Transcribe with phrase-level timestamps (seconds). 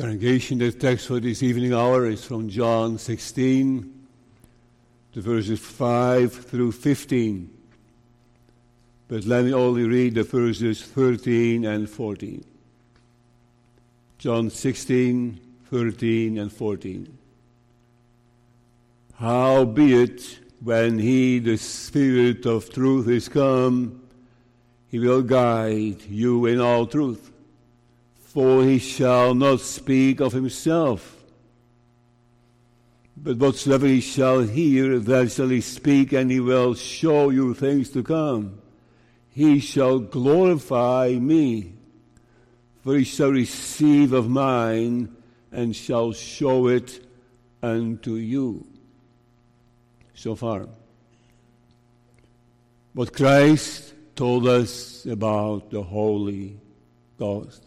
[0.00, 4.06] Congregation, the text for this evening hour is from John 16,
[5.12, 7.50] the verses 5 through 15.
[9.08, 12.42] But let me only read the verses 13 and 14.
[14.16, 15.38] John 16,
[15.70, 17.18] 13 and 14.
[19.16, 24.00] Howbeit, when he, the Spirit of truth, is come,
[24.88, 27.30] he will guide you in all truth.
[28.32, 31.16] For he shall not speak of himself,
[33.16, 37.90] but whatsoever he shall hear, that shall he speak, and he will show you things
[37.90, 38.62] to come.
[39.30, 41.72] He shall glorify me,
[42.84, 45.12] for he shall receive of mine,
[45.50, 47.04] and shall show it
[47.60, 48.64] unto you
[50.14, 50.68] so far.
[52.92, 56.60] What Christ told us about the Holy
[57.18, 57.66] Ghost.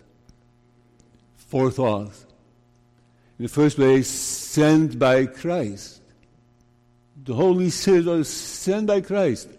[1.54, 2.26] Four thoughts.
[3.38, 6.02] In the first place, sent by Christ.
[7.26, 9.50] The Holy Spirit was sent by Christ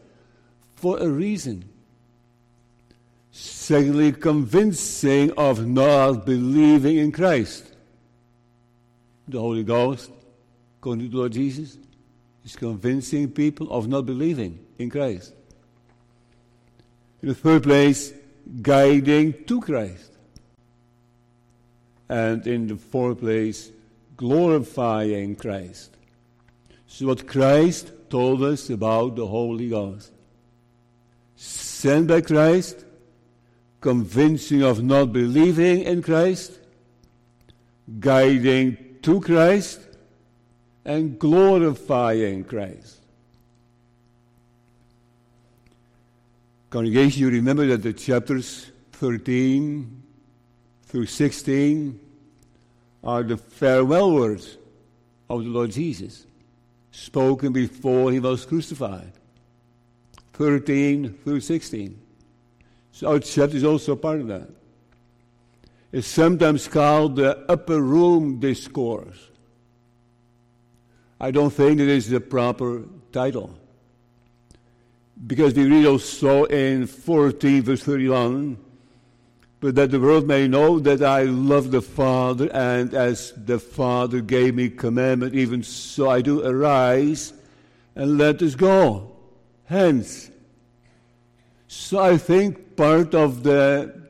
[0.75, 1.71] for a reason.
[3.31, 7.65] Secondly, convincing of not believing in Christ.
[9.29, 10.11] The Holy Ghost,
[10.81, 11.79] according to the Lord Jesus,
[12.45, 15.33] is convincing people of not believing in Christ.
[17.23, 18.13] In the third place,
[18.63, 20.14] guiding to Christ.
[22.09, 23.71] And in the fourth place,
[24.17, 25.97] glorifying Christ.
[26.87, 30.13] So, what Christ told us about the Holy Ghost
[31.37, 32.85] sent by Christ,
[33.81, 36.59] convincing of not believing in Christ,
[38.01, 39.81] guiding to Christ,
[40.85, 43.01] and glorifying Christ.
[46.71, 50.04] Congregation, you remember that the chapters 13
[50.95, 51.99] through 16
[53.03, 54.59] are the farewell words
[55.29, 56.25] of the Lord Jesus,
[56.93, 59.11] spoken before he was crucified.
[60.35, 62.01] 13 through 16.
[62.93, 64.49] So chapter is also part of that.
[65.91, 69.31] It's sometimes called the upper room discourse.
[71.19, 73.59] I don't think it is the proper title.
[75.27, 78.64] Because we read also in 14 verse 31,
[79.65, 84.21] but that the world may know that I love the Father, and as the Father
[84.21, 87.33] gave me commandment, even so I do arise
[87.95, 89.17] and let us go.
[89.65, 90.31] Hence.
[91.67, 94.03] So I think part of the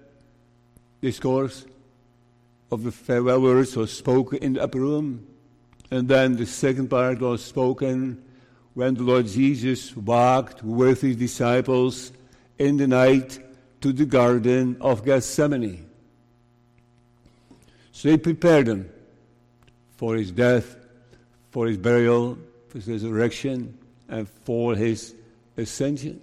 [1.01, 1.65] discourse
[2.73, 5.25] of the farewell words was spoken in the upper room.
[5.89, 8.25] And then the second part was spoken
[8.73, 12.11] when the Lord Jesus walked with his disciples
[12.59, 13.39] in the night
[13.85, 15.85] to the Garden of Gethsemane.
[17.93, 18.89] So he prepared them
[19.99, 20.75] for his death,
[21.51, 22.39] for his burial,
[22.71, 23.77] for his resurrection,
[24.09, 25.15] and for his
[25.59, 26.19] ascension.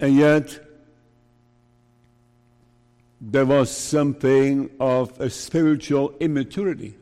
[0.00, 0.58] And yet,
[3.20, 6.94] there was something of a spiritual immaturity.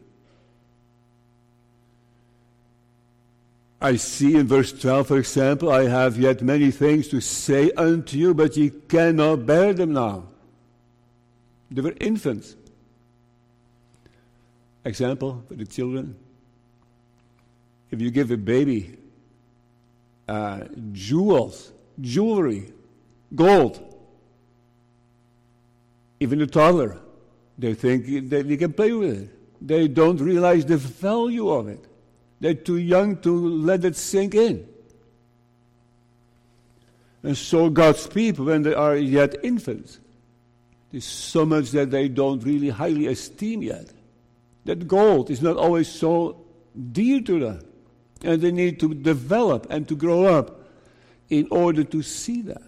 [3.81, 8.19] I see in verse 12, for example, I have yet many things to say unto
[8.19, 10.25] you, but ye cannot bear them now.
[11.71, 12.57] They were infants.
[14.85, 16.15] Example for the children.
[17.91, 18.99] If you give a baby
[20.29, 22.73] uh, jewels, jewelry,
[23.35, 23.87] gold,
[26.21, 26.99] even a toddler,
[27.59, 29.31] they think that they can play with it.
[29.61, 31.85] They don't realize the value of it.
[32.41, 34.67] They're too young to let it sink in.
[37.23, 40.01] And so God's people, when they are yet infants,
[40.91, 43.93] there's so much that they don't really highly esteem yet.
[44.65, 46.45] That gold is not always so
[46.93, 47.67] dear to them.
[48.23, 50.69] And they need to develop and to grow up
[51.29, 52.63] in order to see that.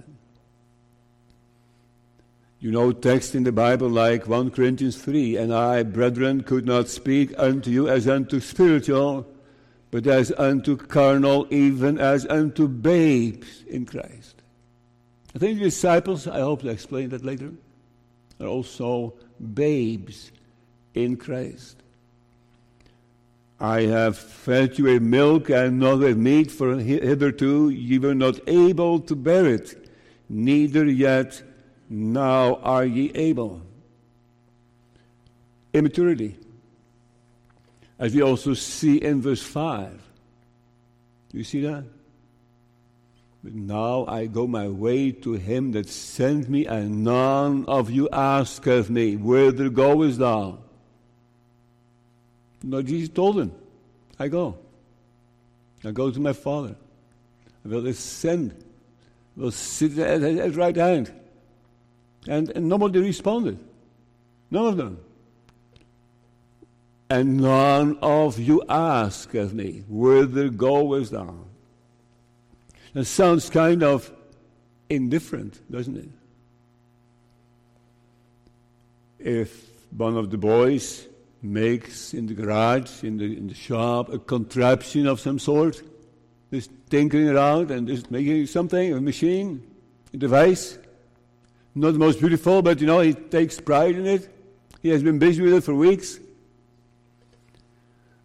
[2.60, 6.88] You know text in the Bible like 1 Corinthians 3, and I, brethren, could not
[6.88, 9.26] speak unto you as unto spiritual,
[9.92, 14.42] but as unto carnal, even as unto babes in Christ.
[15.36, 17.52] I think the disciples, I hope to explain that later,
[18.40, 19.12] are also
[19.54, 20.32] babes
[20.94, 21.76] in Christ.
[23.60, 28.40] I have fed you with milk and not with meat, for hitherto ye were not
[28.48, 29.90] able to bear it,
[30.28, 31.42] neither yet
[31.90, 33.60] now are ye able.
[35.74, 36.38] Immaturity.
[38.02, 39.92] As we also see in verse 5.
[41.30, 41.84] Do you see that?
[43.44, 48.08] But now I go my way to him that sent me, and none of you
[48.12, 50.58] asketh me, Whither goest thou?
[52.64, 53.52] No, Jesus told him,
[54.18, 54.58] I go.
[55.84, 56.74] I go to my Father.
[57.64, 58.64] I will ascend.
[59.36, 61.12] I will sit at his right hand.
[62.26, 63.60] And, and nobody responded.
[64.50, 64.98] None of them.
[67.12, 71.34] And none of you asketh me, Whither goest thou?
[72.94, 74.10] That sounds kind of
[74.88, 76.08] indifferent, doesn't it?
[79.18, 81.06] If one of the boys
[81.42, 85.82] makes in the garage, in the, in the shop, a contraption of some sort,
[86.50, 89.62] just tinkering around and just making something, a machine,
[90.14, 90.78] a device,
[91.74, 94.34] not the most beautiful, but you know, he takes pride in it.
[94.80, 96.18] He has been busy with it for weeks.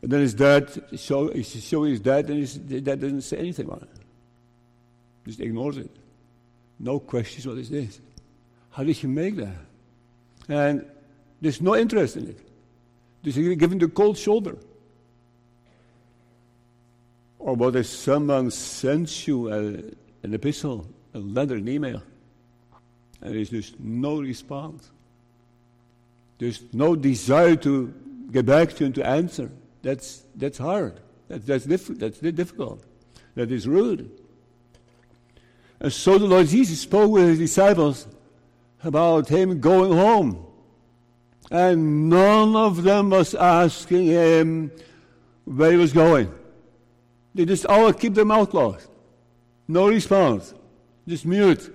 [0.01, 3.65] And then his dad, show, he's showing his dad, and his dad doesn't say anything
[3.65, 3.89] about it.
[5.25, 5.91] Just ignores it.
[6.79, 7.99] No questions, what is this?
[8.69, 9.55] How did he make that?
[10.47, 10.85] And
[11.41, 12.39] there's no interest in it.
[13.23, 14.57] Just given the cold shoulder.
[17.39, 22.01] Or what if someone sends you uh, a, an epistle, a letter, an email,
[23.21, 24.91] and there's just no response?
[26.38, 27.93] There's no desire to
[28.31, 29.50] get back to and to answer.
[29.81, 31.00] That's, that's hard.
[31.27, 32.83] That, that's, diff- that's difficult.
[33.35, 34.12] That is rude.
[35.79, 38.07] And so the Lord Jesus spoke with his disciples
[38.83, 40.45] about him going home.
[41.51, 44.71] And none of them was asking him
[45.45, 46.33] where he was going.
[47.33, 48.88] They just all keep their mouth closed.
[49.68, 50.53] No response.
[51.07, 51.74] Just mute.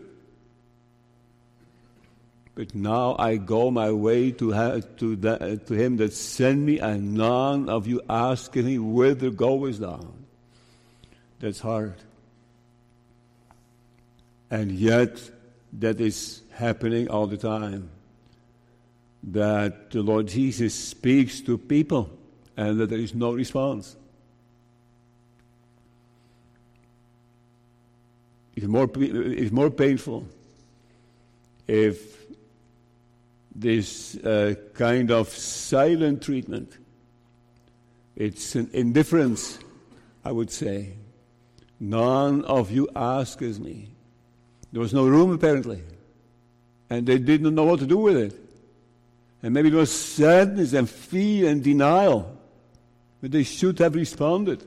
[2.62, 6.78] But now I go my way to, ha- to, the, to him that sent me,
[6.78, 10.06] and none of you asking me whither goest thou.
[11.40, 11.96] That's hard.
[14.48, 15.20] And yet,
[15.80, 17.90] that is happening all the time.
[19.24, 22.16] That the Lord Jesus speaks to people
[22.56, 23.96] and that there is no response.
[28.54, 30.28] It's more, it's more painful
[31.66, 32.21] if
[33.54, 36.78] this uh, kind of silent treatment,
[38.16, 39.58] it's an indifference,
[40.24, 40.94] I would say.
[41.80, 43.88] None of you asks me.
[44.70, 45.82] There was no room, apparently.
[46.88, 48.38] And they didn't know what to do with it.
[49.42, 52.38] And maybe there was sadness and fear and denial.
[53.20, 54.62] But they should have responded.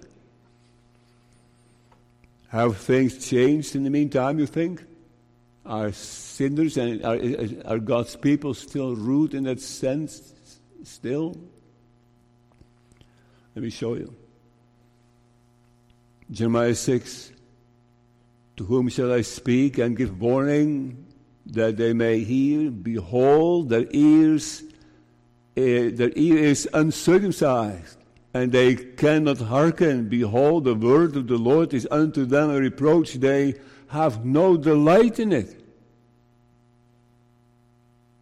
[2.49, 4.83] Have things changed in the meantime, you think?
[5.65, 7.19] Are sinners and are,
[7.65, 10.33] are God's people still rooted in that sense
[10.83, 11.35] still?
[13.55, 14.13] Let me show you.
[16.29, 17.31] Jeremiah 6
[18.57, 21.05] to whom shall I speak and give warning
[21.47, 22.71] that they may hear?
[22.71, 24.63] Behold, their ears,
[25.57, 27.97] uh, their ear is uncircumcised,
[28.33, 30.07] and they cannot hearken.
[30.07, 33.15] Behold, the word of the Lord is unto them a reproach.
[33.15, 33.55] They
[33.87, 35.61] have no delight in it.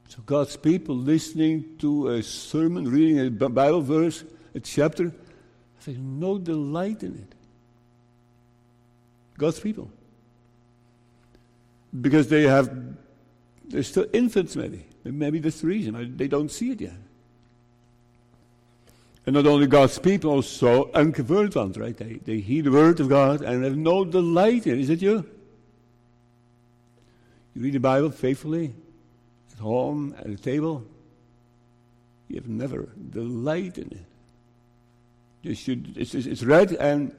[0.09, 4.23] So God's people listening to a sermon, reading a Bible verse,
[4.53, 5.11] a chapter,
[5.85, 7.35] have no delight in it.
[9.37, 9.89] God's people
[12.01, 12.71] because they have,
[13.65, 14.85] they're still infants maybe.
[15.03, 16.15] Maybe that's the reason.
[16.17, 16.93] They don't see it yet.
[19.25, 21.95] And not only God's people, also unconverted ones, right?
[21.95, 24.81] They, they hear the word of God and have no delight in it.
[24.81, 25.29] Is it you?
[27.55, 28.73] You read the Bible faithfully
[29.51, 30.83] at home, at the table.
[32.27, 34.05] You have never delight in it.
[35.43, 37.13] You should, it's, it's read, and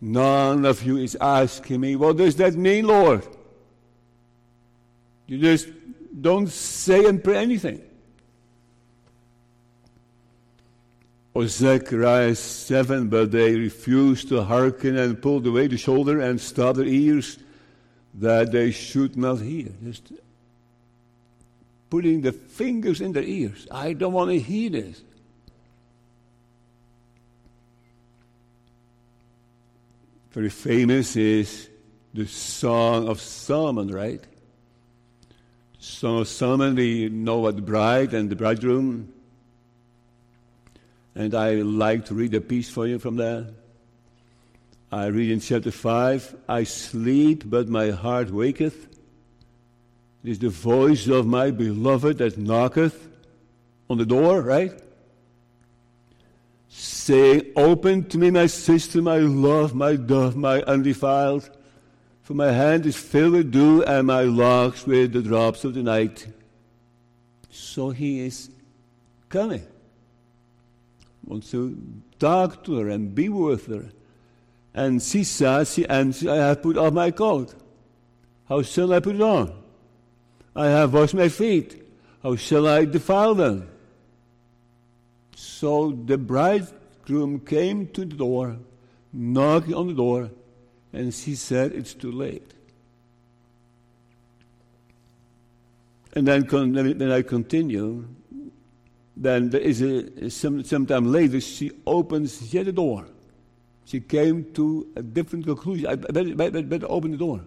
[0.00, 3.26] none of you is asking me, what does that mean, Lord?
[5.26, 5.68] You just
[6.20, 7.82] don't say and pray anything.
[11.34, 16.78] Or Zechariah 7, but they refused to hearken and pulled away the shoulder and stopped
[16.78, 17.38] their ears
[18.16, 19.68] that they should not hear.
[19.84, 20.12] Just
[21.90, 23.66] putting the fingers in their ears.
[23.70, 25.02] I don't want to hear this.
[30.30, 31.68] Very famous is
[32.12, 34.22] the Song of Solomon, right?
[35.78, 39.12] So Solomon, we know what the bride and the bridegroom.
[41.14, 43.46] And I like to read a piece for you from there.
[44.90, 48.86] I read in chapter 5 I sleep, but my heart waketh.
[50.22, 53.08] It is the voice of my beloved that knocketh
[53.88, 54.72] on the door, right?
[56.68, 61.50] Saying, Open to me, my sister, my love, my dove, my undefiled.
[62.22, 65.82] For my hand is filled with dew, and my locks with the drops of the
[65.82, 66.26] night.
[67.50, 68.50] So he is
[69.28, 69.64] coming.
[71.24, 71.80] Wants to
[72.18, 73.90] talk to her and be with her.
[74.76, 77.54] And she she answers, I have put off my coat.
[78.46, 79.50] How shall I put it on?
[80.54, 81.82] I have washed my feet.
[82.22, 83.70] How shall I defile them?
[85.34, 88.58] So the bridegroom came to the door,
[89.14, 90.30] knocking on the door,
[90.92, 92.52] and she said, It's too late.
[96.12, 96.42] And then,
[96.98, 98.08] then I continue.
[99.16, 103.06] Then there is a, some, sometime later, she opens yet a door.
[103.86, 105.86] She came to a different conclusion.
[105.86, 107.40] I better, better, open the door.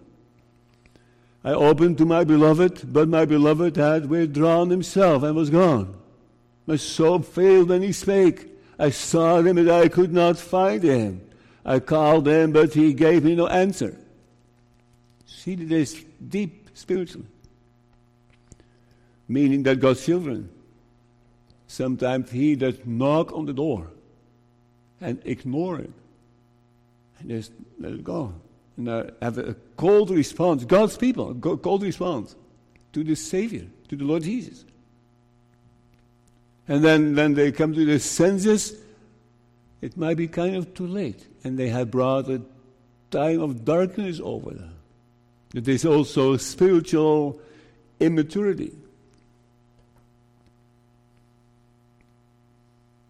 [1.44, 5.94] I opened to my beloved, but my beloved had withdrawn himself and was gone.
[6.66, 8.46] My soul failed when he spake.
[8.78, 11.20] I sought him, but I could not find him.
[11.62, 13.98] I called him, but he gave me no answer.
[15.26, 17.26] See, this deep spiritually.
[19.28, 20.48] Meaning that God's children,
[21.66, 23.88] sometimes he does knock on the door
[25.02, 25.92] and ignore it
[27.20, 28.34] and just let it go
[28.76, 30.64] and have a cold response.
[30.64, 32.34] God's people, a cold response
[32.92, 34.64] to the Savior, to the Lord Jesus.
[36.66, 38.76] And then when they come to the senses,
[39.80, 41.26] it might be kind of too late.
[41.42, 42.42] And they have brought a
[43.10, 44.74] time of darkness over them.
[45.54, 47.40] It is also spiritual
[47.98, 48.72] immaturity.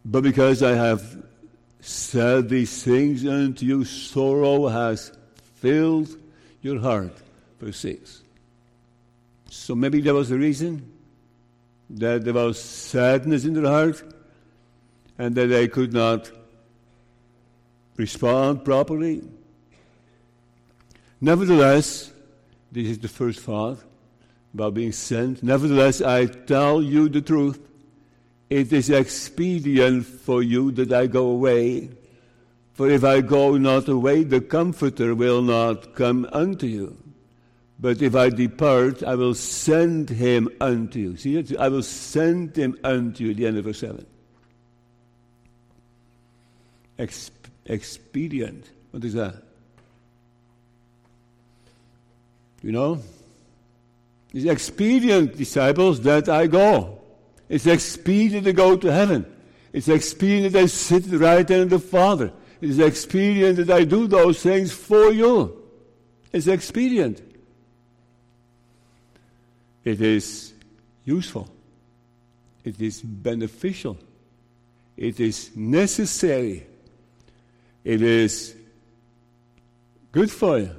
[0.04, 1.22] But because I have
[1.80, 5.12] said these things unto you, sorrow has
[5.56, 6.08] filled
[6.62, 7.16] your heart.
[7.58, 8.22] Verse 6.
[9.48, 10.92] So maybe there was a reason
[11.90, 14.02] that there was sadness in their heart
[15.18, 16.30] and that they could not
[17.96, 19.22] respond properly.
[21.20, 22.12] Nevertheless,
[22.72, 23.78] this is the first thought
[24.54, 25.42] about being sent.
[25.42, 27.60] Nevertheless, I tell you the truth.
[28.50, 31.90] It is expedient for you that I go away.
[32.74, 36.96] For if I go not away, the Comforter will not come unto you.
[37.78, 41.16] But if I depart, I will send him unto you.
[41.16, 41.56] See it?
[41.56, 44.04] I will send him unto you, the end of verse 7.
[46.98, 47.30] Exp-
[47.64, 48.68] expedient.
[48.90, 49.42] What is that?
[52.62, 53.02] You know?
[54.34, 56.99] It's expedient, disciples, that I go.
[57.50, 59.26] It's expedient to go to heaven.
[59.72, 62.32] It's expedient that I sit at the right hand of the Father.
[62.60, 65.60] It is expedient that I do those things for you.
[66.32, 67.20] It's expedient.
[69.84, 70.52] It is
[71.04, 71.48] useful.
[72.62, 73.98] It is beneficial.
[74.96, 76.66] It is necessary.
[77.82, 78.54] It is
[80.12, 80.76] good for you.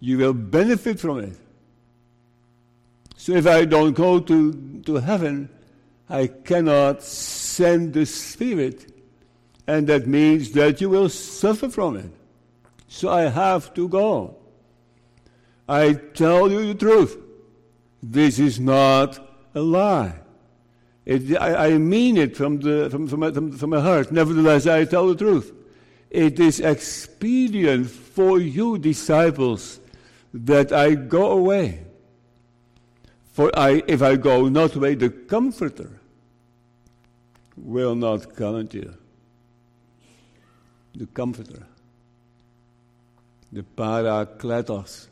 [0.00, 1.36] You will benefit from it.
[3.16, 5.50] So if I don't go to, to heaven,
[6.08, 8.92] I cannot send the Spirit
[9.68, 12.10] and that means that you will suffer from it.
[12.88, 14.36] So I have to go.
[15.68, 17.18] I tell you the truth.
[18.02, 19.18] This is not
[19.54, 20.14] a lie.
[21.04, 24.10] It, I, I, mean it from, the, from, from, my, from my heart.
[24.10, 25.52] Nevertheless, I tell the truth.
[26.10, 29.80] It is expedient for you, disciples,
[30.32, 31.84] that I go away.
[33.38, 36.00] For I, if I go not away, the Comforter
[37.56, 38.94] will not come unto you
[40.92, 41.62] the Comforter,
[43.52, 45.06] the Parakletos.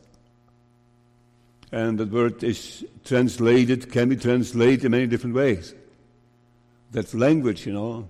[1.71, 5.73] And that word is translated, can be translated in many different ways.
[6.91, 8.09] That's language, you know.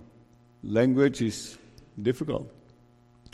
[0.64, 1.56] Language is
[2.02, 2.50] difficult.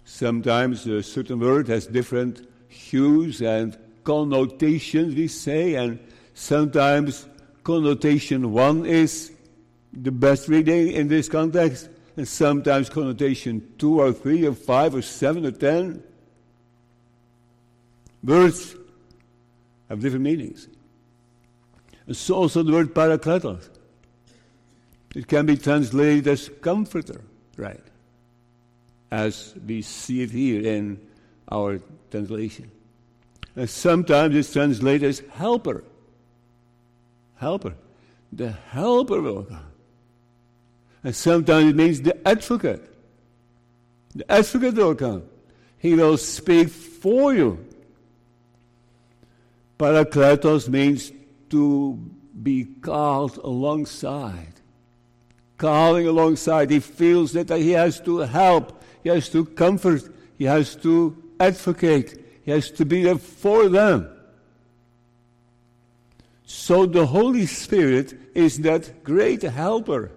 [0.05, 3.75] Sometimes a certain word has different hues and
[4.05, 5.99] connotations, we say, and
[6.35, 7.27] sometimes
[7.63, 9.33] connotation one is
[9.93, 15.03] the best reading in this context, and sometimes connotation two or three or five or
[15.03, 16.03] seven or ten.
[18.23, 18.75] Words
[19.89, 20.69] have different meanings.
[22.07, 23.69] And so also the word parakletos.
[25.15, 27.21] It can be translated as comforter,
[27.57, 27.81] right?
[29.11, 31.01] As we see it here in
[31.51, 32.71] our translation.
[33.55, 35.85] And sometimes it's translated as helper.
[37.37, 37.75] Helper.
[38.33, 39.67] The helper will come.
[41.03, 42.83] And sometimes it means the advocate.
[44.15, 45.25] The advocate will come.
[45.79, 47.65] He will speak for you.
[49.79, 51.13] Parakletos means
[51.51, 51.99] to
[52.43, 54.55] be called alongside.
[55.59, 56.71] Calling alongside.
[56.71, 60.03] He feels that he has to help, he has to comfort,
[60.39, 64.14] he has to advocate, He has to be there for them.
[66.45, 70.13] So the Holy Spirit is that great helper.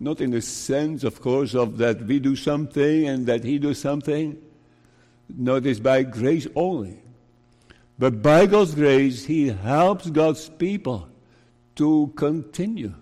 [0.00, 3.78] Not in the sense, of course, of that we do something and that He does
[3.78, 4.36] something.
[5.28, 6.98] No, it is by grace only.
[7.98, 11.08] But by God's grace, He helps God's people
[11.76, 12.94] to continue.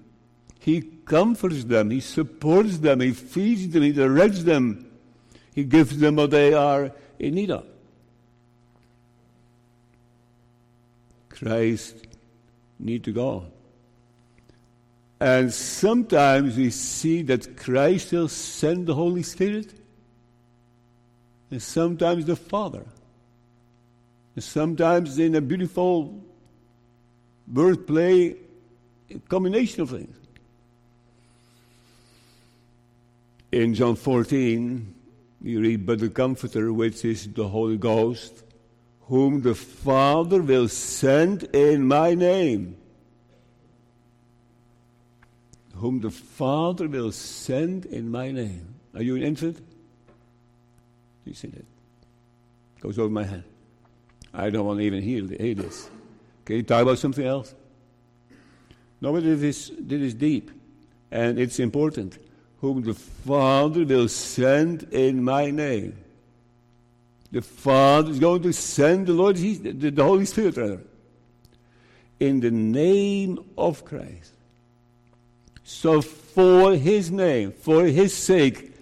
[0.61, 4.90] He comforts them, He supports them, He feeds them, He directs them,
[5.54, 7.66] He gives them what they are in need of.
[11.42, 11.96] Christ
[12.78, 13.44] need to go.
[15.20, 19.72] And sometimes we see that Christ will send the Holy Spirit,
[21.50, 22.84] and sometimes the Father.
[24.34, 26.20] And sometimes in a beautiful
[27.52, 28.37] wordplay,
[29.11, 30.16] a combination of things.
[33.50, 34.94] In John 14,
[35.42, 38.44] we read, But the Comforter, which is the Holy Ghost,
[39.12, 42.75] whom the Father will send in my name.
[45.75, 48.75] Whom the Father will send in my name.
[48.95, 49.59] Are you an infant?
[51.26, 51.66] You see that?
[52.81, 53.45] Goes over my head.
[54.33, 55.90] I don't want to even hear, hear this.
[56.47, 57.54] Can you talk about something else?
[59.02, 60.50] No, but this is, this is deep.
[61.11, 62.16] And it's important.
[62.62, 66.01] Whom the Father will send in my name.
[67.32, 70.82] The Father is going to send the Lord Jesus, the, Holy Spirit, rather,
[72.20, 74.32] in the name of Christ.
[75.64, 78.74] So, for His name, for His sake,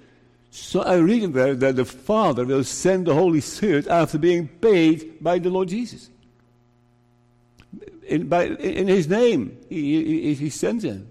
[0.51, 5.23] so I read there that the Father will send the Holy Spirit after being paid
[5.23, 6.11] by the Lord Jesus.
[8.09, 11.10] In, by, in His name, He, he, he sends Him.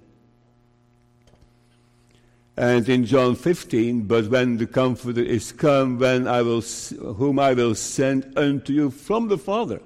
[2.59, 7.53] And in John 15, but when the Comforter is come, when I will, whom I
[7.53, 9.81] will send unto you from the Father.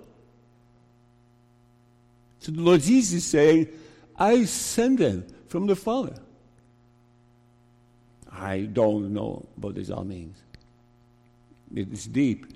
[2.39, 3.67] So the Lord Jesus is saying,
[4.17, 6.15] I send him from the Father.
[8.31, 10.35] I don't know what this all means.
[11.75, 12.47] It is deep.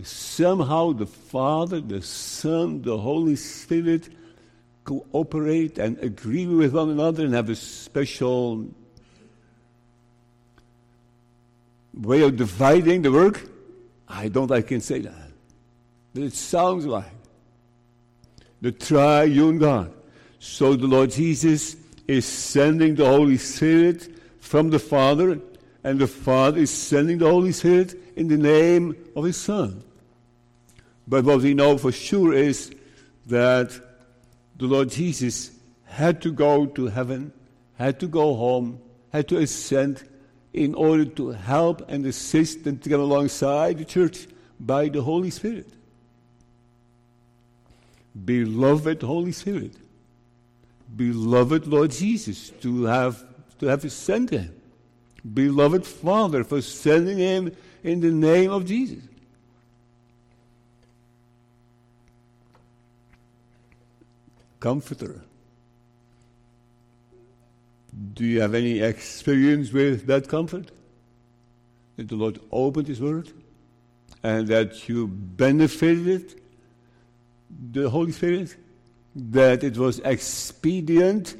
[0.00, 4.10] Somehow the Father, the Son, the Holy Spirit
[4.84, 8.68] cooperate and agree with one another and have a special
[11.96, 13.40] way of dividing the work,
[14.08, 15.30] I don't I can say that.
[16.14, 17.04] But it sounds like
[18.60, 19.92] the triune God.
[20.38, 24.08] So the Lord Jesus is sending the Holy Spirit
[24.40, 25.40] from the Father,
[25.82, 29.82] and the Father is sending the Holy Spirit in the name of His Son.
[31.08, 32.72] But what we know for sure is
[33.26, 33.72] that
[34.56, 35.50] the Lord Jesus
[35.84, 37.32] had to go to heaven,
[37.76, 38.80] had to go home,
[39.12, 40.08] had to ascend
[40.56, 44.26] in order to help and assist and to come alongside the church
[44.58, 45.68] by the Holy Spirit.
[48.24, 49.74] Beloved Holy Spirit,
[50.96, 53.22] beloved Lord Jesus, to have
[53.58, 54.54] to have sent him.
[55.34, 59.02] Beloved Father, for sending him in the name of Jesus.
[64.58, 65.20] Comforter.
[68.14, 70.70] Do you have any experience with that comfort?
[71.96, 73.32] That the Lord opened His Word
[74.22, 76.40] and that you benefited
[77.72, 78.56] the Holy Spirit?
[79.14, 81.36] That it was expedient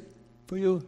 [0.47, 0.87] for you?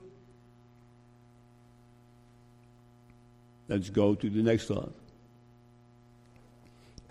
[3.68, 4.92] Let's go to the next one.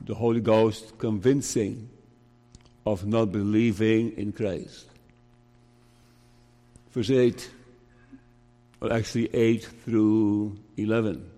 [0.00, 1.88] The Holy Ghost convincing
[2.84, 4.86] of not believing in Christ.
[6.90, 7.50] Verse 8
[8.80, 11.30] or actually 8 through 11.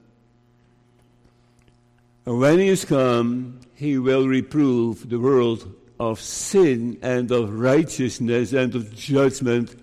[2.26, 8.52] And when he is come, he will reprove the world of sin and of righteousness
[8.52, 9.74] and of judgment.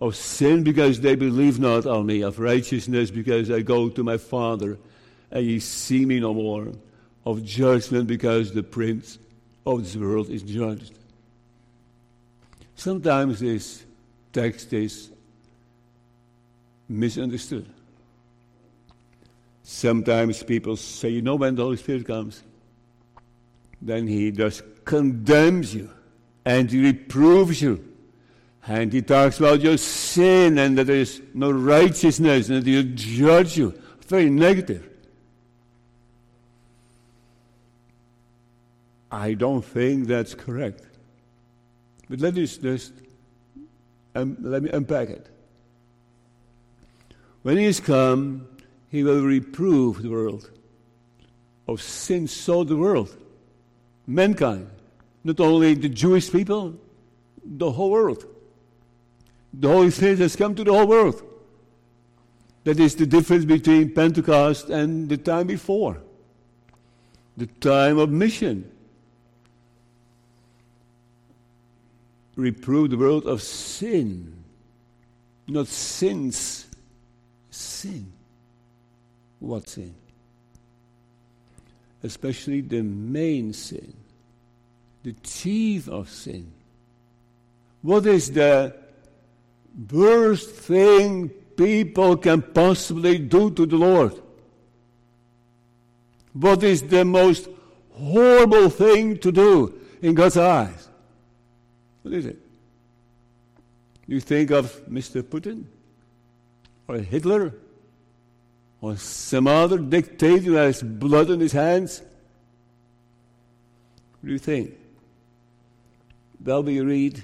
[0.00, 4.16] Of sin because they believe not on me, of righteousness because I go to my
[4.16, 4.78] Father
[5.30, 6.72] and ye see me no more,
[7.26, 9.18] of judgment because the prince
[9.66, 10.94] of this world is judged.
[12.76, 13.84] Sometimes this
[14.32, 15.10] text is
[16.90, 17.66] misunderstood.
[19.62, 22.42] Sometimes people say, you know, when the Holy Spirit comes,
[23.80, 25.90] then he just condemns you
[26.44, 27.86] and he reproves you.
[28.66, 32.94] And he talks about your sin and that there is no righteousness and that he'll
[32.94, 33.72] judge you.
[34.06, 34.88] Very negative.
[39.10, 40.82] I don't think that's correct.
[42.08, 42.92] But let us just
[44.14, 45.28] um, let me unpack it.
[47.42, 48.46] When he is come,
[48.88, 50.50] he will reprove the world
[51.66, 52.26] of sin.
[52.26, 53.16] So the world,
[54.06, 54.68] mankind,
[55.24, 56.74] not only the Jewish people,
[57.44, 58.24] the whole world.
[59.54, 61.22] The Holy Spirit has come to the whole world.
[62.64, 66.02] That is the difference between Pentecost and the time before,
[67.36, 68.70] the time of mission.
[72.36, 74.44] Reprove the world of sin,
[75.48, 76.69] not sins,
[77.60, 78.12] sin.
[79.38, 79.94] What sin?
[82.02, 83.94] Especially the main sin,
[85.02, 86.50] the chief of sin.
[87.82, 88.74] What is the
[89.90, 94.14] worst thing people can possibly do to the Lord?
[96.32, 97.48] What is the most
[97.92, 100.88] horrible thing to do in God's eyes?
[102.02, 102.38] What is it?
[104.06, 105.22] You think of Mr.
[105.22, 105.64] Putin
[106.90, 107.54] or Hitler
[108.80, 112.00] or some other dictator that has blood on his hands?
[114.20, 114.74] What do you think?
[116.44, 117.22] Well, we read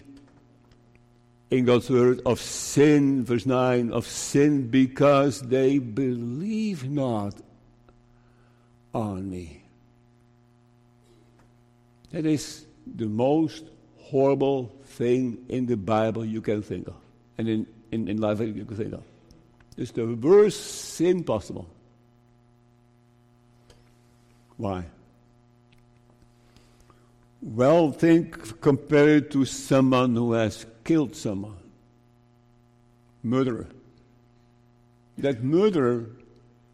[1.51, 7.35] in God's word of sin, verse 9, of sin because they believe not
[8.95, 9.63] on me.
[12.13, 13.65] That is the most
[13.99, 16.95] horrible thing in the Bible you can think of,
[17.37, 19.03] and in, in, in life you can think of.
[19.77, 20.61] It's the worst
[20.95, 21.69] sin possible.
[24.57, 24.85] Why?
[27.43, 31.59] Well, think compared to someone who has killed someone,
[33.23, 33.67] murderer.
[35.19, 36.07] That murderer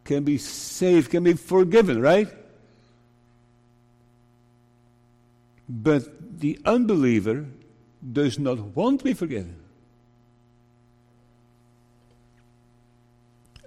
[0.04, 2.28] can be saved, can be forgiven, right?
[5.68, 7.46] But the unbeliever
[8.12, 9.62] does not want to be forgiven.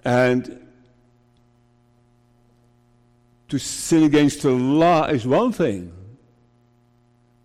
[0.06, 0.68] And
[3.48, 5.92] to sin against the law is one thing,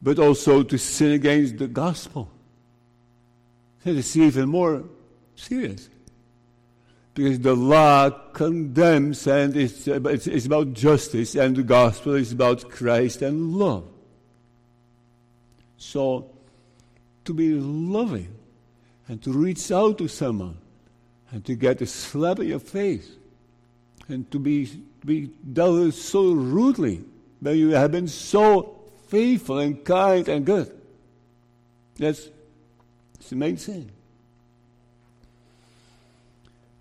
[0.03, 2.31] but also to sin against the gospel.
[3.85, 4.85] That is even more
[5.37, 5.88] serious.
[7.14, 12.68] Because the law condemns and it's, it's, it's about justice, and the gospel is about
[12.70, 13.85] Christ and love.
[15.77, 16.31] So,
[17.25, 18.35] to be loving
[19.09, 20.59] and to reach out to someone
[21.31, 23.09] and to get a slap in your face
[24.09, 24.66] and to be,
[25.05, 27.05] be dealt with so rudely
[27.40, 30.71] when you have been so faithful and kind and good.
[31.97, 32.29] That's,
[33.14, 33.90] that's the main thing.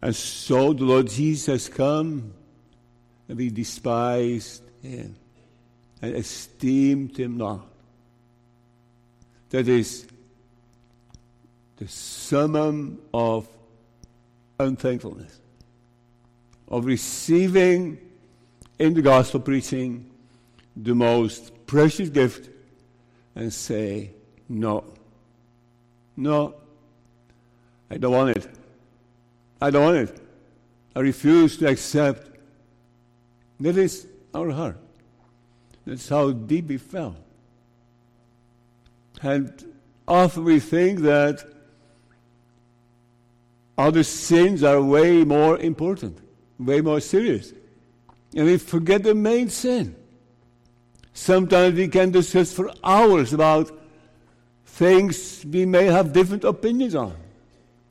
[0.01, 2.33] And so the Lord Jesus come
[3.27, 5.15] and we despised him
[6.01, 7.67] and esteemed him not.
[9.49, 10.07] That is
[11.77, 13.47] the summum of
[14.59, 15.39] unthankfulness,
[16.67, 17.97] of receiving
[18.77, 20.09] in the gospel preaching
[20.75, 22.49] the most precious gift
[23.35, 24.11] and say,
[24.47, 24.83] No,
[26.15, 26.55] no,
[27.89, 28.47] I don't want it.
[29.61, 30.21] I don't want it.
[30.95, 32.27] I refuse to accept.
[33.59, 34.77] That is our heart.
[35.85, 37.15] That's how deep we fell.
[39.21, 39.73] And
[40.07, 41.43] often we think that
[43.79, 46.17] other sins are way more important,
[46.59, 47.53] way more serious.
[48.35, 49.95] And we forget the main sin.
[51.13, 53.71] Sometimes we can discuss for hours about
[54.65, 57.15] things we may have different opinions on,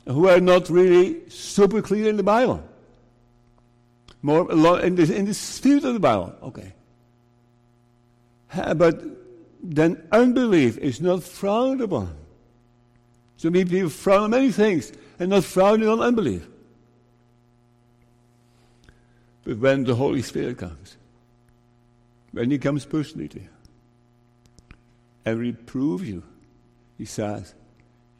[0.07, 2.63] who are not really super clear in the Bible.
[4.21, 6.75] More in the, in the spirit of the Bible, okay.
[8.77, 9.03] But
[9.63, 12.15] then unbelief is not frowned upon.
[13.39, 16.47] So people frown on many things and not frowning on unbelief.
[19.45, 20.97] But when the Holy Spirit comes,
[22.33, 23.49] when He comes personally to you
[25.25, 26.23] and reproves you,
[26.99, 27.55] He says,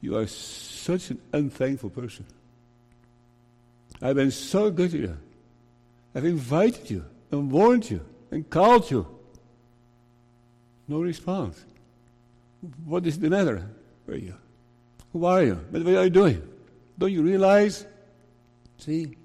[0.01, 2.25] You are such an unthankful person.
[4.01, 5.19] I've been so good to you.
[6.15, 9.07] I've invited you and warned you and called you.
[10.87, 11.63] No response.
[12.85, 13.69] What is the matter
[14.07, 14.35] with you?
[15.13, 15.55] Who are you?
[15.71, 16.43] What are you doing?
[16.99, 17.87] Don't you realize?
[18.79, 19.17] See?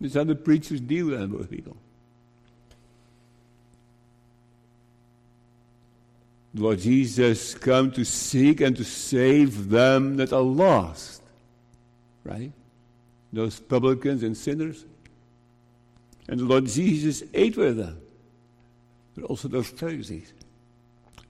[0.00, 1.76] these other how the preachers deal with people.
[6.54, 11.22] Lord Jesus come to seek and to save them that are lost.
[12.24, 12.52] Right?
[13.32, 14.84] Those publicans and sinners.
[16.28, 18.00] And the Lord Jesus ate with them.
[19.14, 20.32] But also those Pharisees.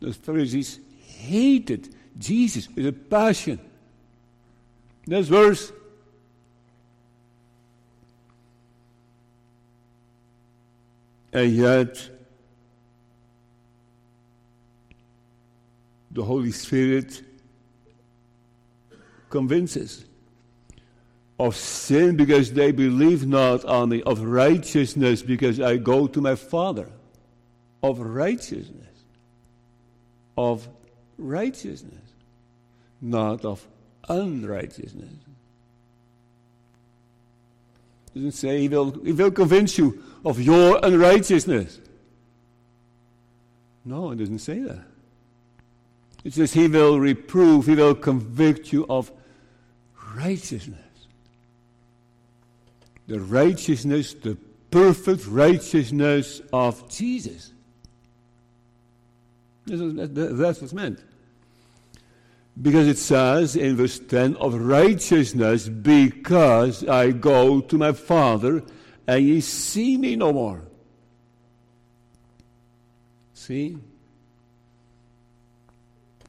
[0.00, 3.58] Those Pharisees hated Jesus with a passion.
[5.08, 5.72] Next verse.
[11.32, 12.10] And yet,
[16.10, 17.22] the Holy Spirit
[19.30, 20.04] convinces
[21.38, 26.34] of sin because they believe not on me, of righteousness because I go to my
[26.34, 26.90] Father,
[27.82, 29.04] of righteousness,
[30.36, 30.68] of
[31.16, 32.12] righteousness,
[33.00, 33.66] not of
[34.08, 35.12] unrighteousness.
[38.14, 41.78] It doesn't say he will, he will convince you of your unrighteousness.
[43.84, 44.84] No, it doesn't say that.
[46.24, 49.10] It says he will reprove, he will convict you of
[50.14, 50.80] righteousness.
[53.06, 54.36] The righteousness, the
[54.70, 57.52] perfect righteousness of Jesus.
[59.66, 61.02] That's what's meant.
[62.60, 68.64] Because it says in verse 10 of righteousness, because I go to my Father
[69.06, 70.62] and ye see me no more.
[73.34, 73.78] See?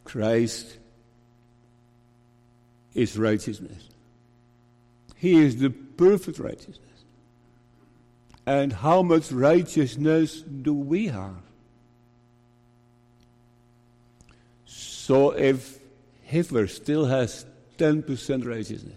[0.04, 0.78] Christ
[2.94, 3.90] is righteousness.
[5.16, 6.78] He is the perfect righteousness.
[8.46, 11.42] And how much righteousness do we have?
[14.66, 15.79] So if
[16.30, 17.44] Hitler still has
[17.80, 18.94] 10% righteousness,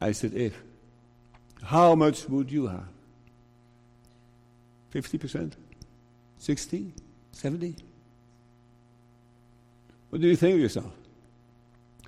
[0.00, 0.56] I said, if,
[1.62, 2.88] how much would you have?
[4.94, 5.52] 50%?
[6.38, 6.92] 60?
[7.32, 7.76] 70?
[10.08, 10.92] What do you think of yourself?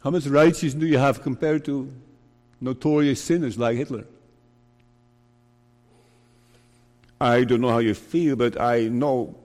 [0.03, 1.93] How much righteousness do you have compared to
[2.63, 4.07] notorious sinners like Hitler?
[7.21, 9.37] I don't know how you feel, but I know,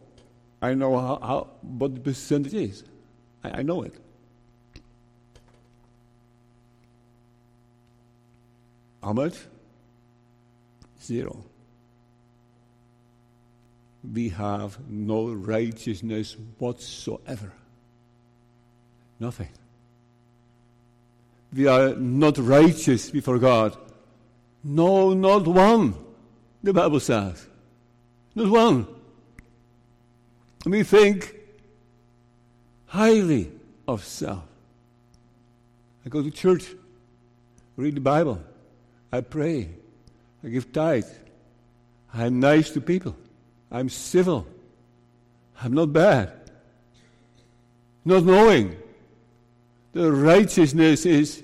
[0.62, 2.84] I know how, how what the percentage is.
[3.43, 3.96] I, I know it.
[9.04, 9.38] How much?
[11.02, 11.43] Zero.
[14.13, 17.54] We have no righteousness whatsoever.
[19.20, 19.50] Nothing.
[21.54, 23.78] We are not righteous before God.
[24.63, 25.96] No, not one,
[26.62, 27.48] the Bible says.
[28.36, 28.88] Not one.
[30.65, 31.36] We think
[32.88, 33.52] highly
[33.88, 34.43] of self.
[36.06, 36.65] I go to church,
[37.76, 38.41] read the Bible,
[39.12, 39.70] I pray,
[40.43, 41.06] I give tithe,
[42.13, 43.15] I'm nice to people,
[43.72, 44.48] I'm civil,
[45.62, 46.32] I'm not bad,
[48.06, 48.78] not knowing
[49.93, 51.43] the righteousness is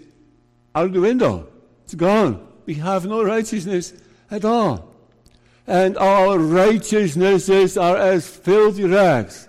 [0.76, 1.47] out the window.
[1.84, 2.47] It's gone.
[2.65, 3.93] We have no righteousness
[4.32, 4.92] at all.
[5.65, 9.47] And our righteousnesses are as filthy rags,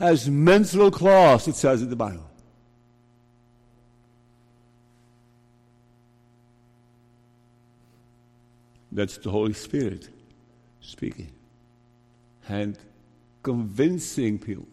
[0.00, 2.28] as menstrual cloths, it says in the Bible.
[8.90, 10.08] That's the Holy Spirit
[10.80, 11.30] speaking
[12.48, 12.78] and
[13.42, 14.66] convincing people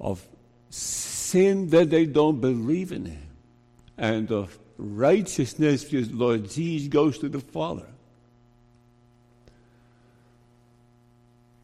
[0.00, 0.26] of
[0.70, 3.28] sin that they don't believe in Him,
[3.98, 7.86] and of righteousness because Lord Jesus goes to the Father.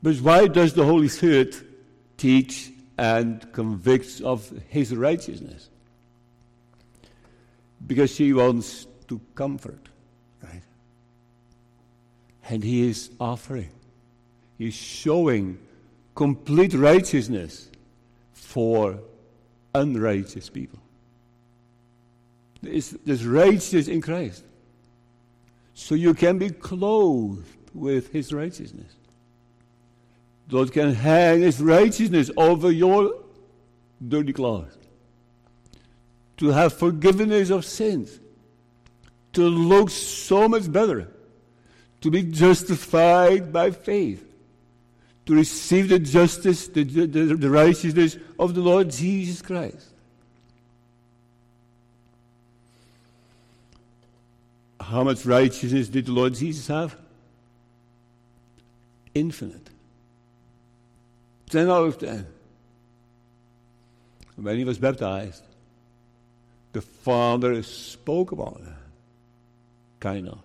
[0.02, 1.56] But why does the Holy Spirit
[2.16, 5.68] teach and convict of His righteousness?
[7.86, 9.88] Because He wants to comfort,
[10.42, 10.62] right?
[12.48, 13.70] And He is offering,
[14.56, 15.58] He's showing
[16.14, 17.70] complete righteousness
[18.32, 18.98] for
[19.74, 20.80] unrighteous people.
[22.60, 24.44] There's, there's righteousness in Christ.
[25.74, 28.97] So you can be clothed with his righteousness.
[30.48, 33.14] God can hang his righteousness over your
[34.06, 34.76] dirty clothes.
[36.38, 38.18] To have forgiveness of sins.
[39.34, 41.08] To look so much better.
[42.00, 44.28] To be justified by faith
[45.28, 49.86] to receive the justice, the, the, the righteousness of the Lord Jesus Christ.
[54.80, 56.96] How much righteousness did the Lord Jesus have?
[59.14, 59.68] Infinite.
[61.48, 62.26] 10 out of 10.
[64.36, 65.42] When he was baptized,
[66.72, 68.72] the Father spoke about it.
[70.00, 70.38] Kind of.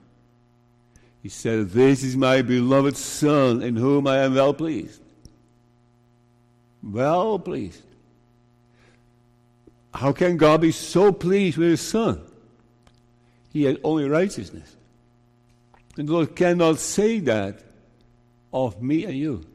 [1.22, 5.02] He said, This is my beloved Son in whom I am well pleased.
[6.82, 7.82] Well pleased.
[9.94, 12.22] How can God be so pleased with his Son?
[13.52, 14.76] He had only righteousness.
[15.98, 17.60] And the Lord cannot say that
[18.52, 19.46] of me and you.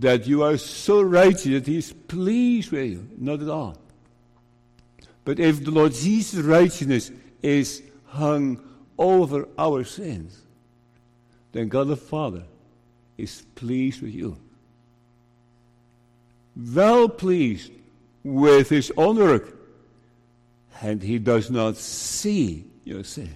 [0.00, 3.08] That you are so righteous that He is pleased with you.
[3.16, 3.76] Not at all.
[5.24, 7.10] But if the Lord Jesus' righteousness
[7.42, 8.60] is hung
[8.98, 10.40] over our sins,
[11.52, 12.42] then God the Father
[13.16, 14.36] is pleased with you.
[16.56, 17.70] well pleased
[18.22, 19.56] with his own work,
[20.80, 23.34] and he does not see your sin.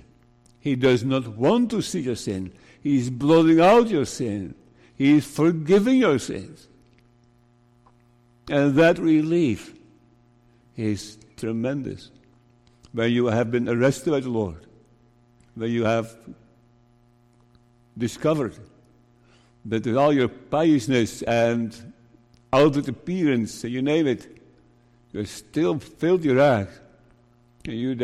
[0.60, 2.52] He does not want to see your sin.
[2.82, 4.54] He is blotting out your sin.
[4.96, 6.68] He is forgiving your sins.
[8.48, 9.74] And that relief
[10.76, 12.10] is tremendous.
[12.92, 14.66] When you have been arrested by the Lord,
[15.54, 16.16] when you have
[17.96, 18.54] discovered
[19.64, 21.74] that with all your piousness and
[22.52, 24.42] outward appearance, you name it,
[25.12, 26.78] you still filthy rags.
[27.64, 27.96] You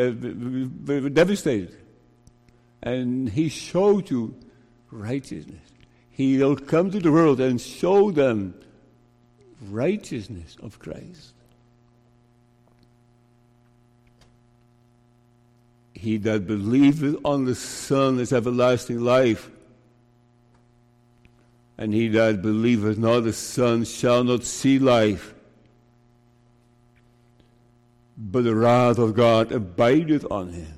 [0.86, 1.76] were devastated.
[2.82, 4.34] And he showed you
[4.90, 5.69] righteousness.
[6.20, 8.52] He will come to the world and show them
[9.70, 11.32] righteousness of Christ.
[15.94, 19.50] He that believeth on the Son is everlasting life.
[21.78, 25.32] And he that believeth not the Son shall not see life,
[28.18, 30.74] but the wrath of God abideth on him.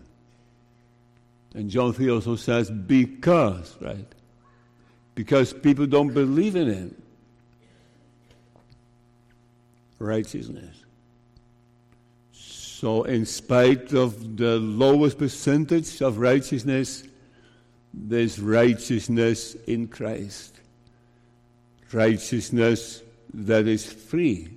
[1.52, 4.06] And John 3 also says, because, right?
[5.14, 7.02] Because people don't believe in him.
[9.98, 10.76] Righteousness.
[12.32, 17.04] So, in spite of the lowest percentage of righteousness,
[17.94, 20.58] there's righteousness in Christ.
[21.92, 23.02] Righteousness
[23.34, 24.48] that is free.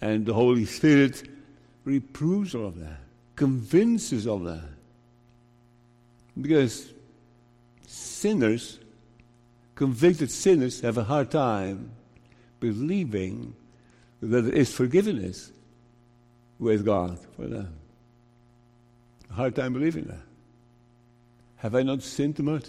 [0.00, 1.28] And the Holy Spirit
[1.84, 3.00] reproves of that,
[3.36, 4.68] convinces of that.
[6.40, 6.92] Because
[7.86, 8.78] sinners,
[9.82, 11.90] convicted sinners, have a hard time
[12.60, 13.52] believing
[14.20, 15.50] that there is forgiveness
[16.60, 17.74] with God for them.
[19.28, 20.24] A hard time believing that.
[21.56, 22.66] Have I not sinned too much?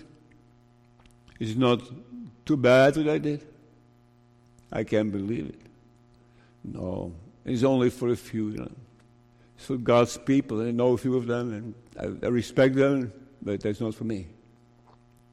[1.40, 1.82] Is it not
[2.48, 3.46] too bad what I did?
[4.72, 5.62] I can't believe it.
[6.64, 7.14] No,
[7.46, 8.50] it's only for a few.
[8.50, 8.72] You know.
[9.56, 10.68] It's for God's people.
[10.68, 14.06] I know a few of them, and I, I respect them but that's not for
[14.06, 14.28] me.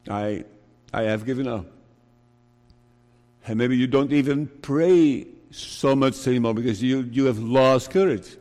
[0.08, 0.44] I,
[0.92, 1.66] I have given up.
[3.46, 8.37] And maybe you don't even pray so much anymore because you, you have lost courage.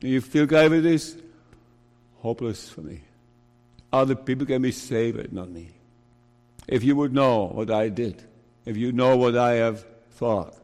[0.00, 1.16] You feel kind of this
[2.18, 3.02] hopeless for me.
[3.92, 5.70] Other people can be saved, but not me.
[6.66, 8.22] If you would know what I did,
[8.64, 10.54] if you know what I have thought,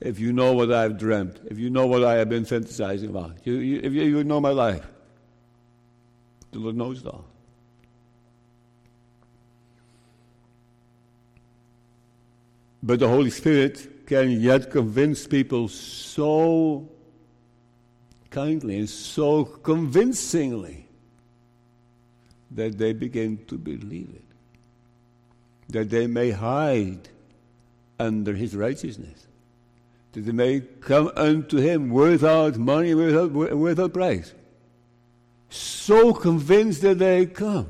[0.00, 3.36] if you know what I've dreamt, if you know what I have been fantasizing about,
[3.44, 4.86] you, you, if you, you know my life,
[6.50, 7.31] the Lord knows that.
[12.82, 16.88] But the Holy Spirit can yet convince people so
[18.30, 20.88] kindly and so convincingly
[22.50, 24.24] that they begin to believe it,
[25.68, 27.08] that they may hide
[27.98, 29.26] under his righteousness,
[30.12, 34.34] that they may come unto him without money, without, without price
[35.52, 37.68] so convinced that they come.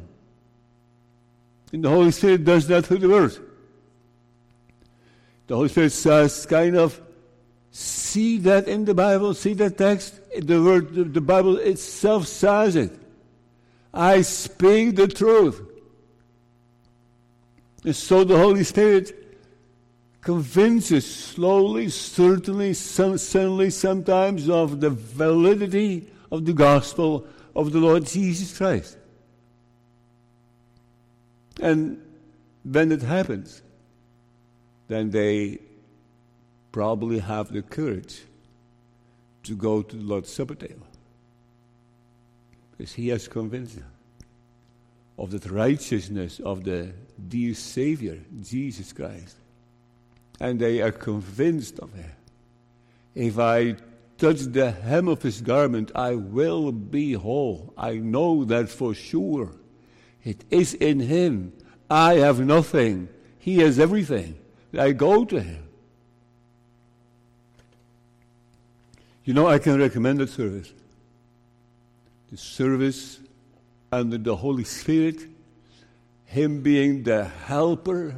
[1.73, 3.37] And the Holy Spirit does that through the Word.
[5.47, 7.01] The Holy Spirit says, kind of,
[7.71, 10.21] see that in the Bible, see that text.
[10.39, 12.93] The Word, the, Bible itself says it.
[13.93, 15.61] I speak the truth.
[17.85, 19.19] And so the Holy Spirit
[20.21, 28.57] convinces slowly, certainly, suddenly, sometimes of the validity of the gospel of the Lord Jesus
[28.57, 28.97] Christ.
[31.61, 32.01] And
[32.63, 33.63] when it happens,
[34.93, 35.59] then they
[36.71, 38.23] probably have the courage
[39.45, 40.87] to go to the Lord's Supper table.
[42.71, 43.91] Because He has convinced them
[45.19, 46.93] of the righteousness of the
[47.29, 49.37] dear Savior, Jesus Christ.
[50.41, 52.07] And they are convinced of it.
[53.15, 53.77] If I
[54.19, 57.73] touch the hem of his garment, I will be whole.
[57.77, 59.53] I know that for sure.
[60.25, 61.53] It is in him.
[61.91, 63.09] I have nothing.
[63.39, 64.39] He has everything.
[64.79, 65.63] I go to him.
[69.25, 70.73] You know, I can recommend that service.
[72.31, 73.21] The service
[73.93, 75.29] under the Holy Spirit,
[76.25, 78.17] Him being the helper,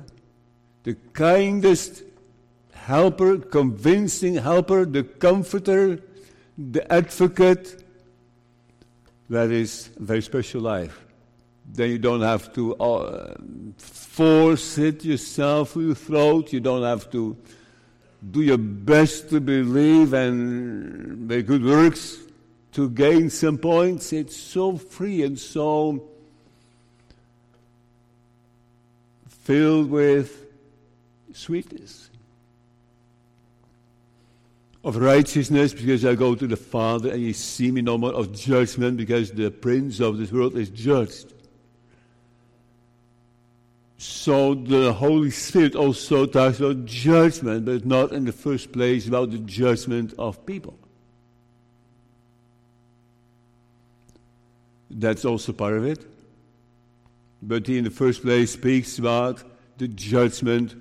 [0.84, 2.02] the kindest
[2.72, 6.00] helper, convincing helper, the comforter,
[6.56, 7.82] the advocate.
[9.28, 11.04] That is very special life.
[11.66, 13.34] Then you don't have to uh,
[14.14, 16.52] force it yourself through your throat.
[16.52, 17.36] You don't have to
[18.30, 22.18] do your best to believe and make good works
[22.72, 24.12] to gain some points.
[24.12, 26.08] It's so free and so
[29.28, 30.46] filled with
[31.32, 32.10] sweetness.
[34.84, 38.34] of righteousness because I go to the Father and ye see me no more, of
[38.34, 41.32] judgment because the prince of this world is judged.
[44.24, 49.30] So the Holy Spirit also talks about judgment, but not in the first place about
[49.32, 50.78] the judgment of people.
[54.90, 56.06] That's also part of it.
[57.42, 59.42] But he, in the first place, speaks about
[59.76, 60.74] the judgment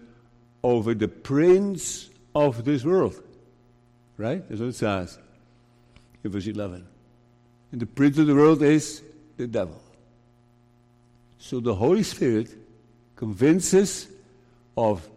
[0.63, 3.21] over the prince of this world.
[4.15, 4.47] Right?
[4.47, 5.19] That's what it says
[6.23, 6.87] in verse 11.
[7.73, 9.03] And the prince of the world is
[9.35, 9.81] the devil.
[11.39, 12.62] So the Holy Spirit
[13.24, 14.09] convinces
[14.76, 15.09] of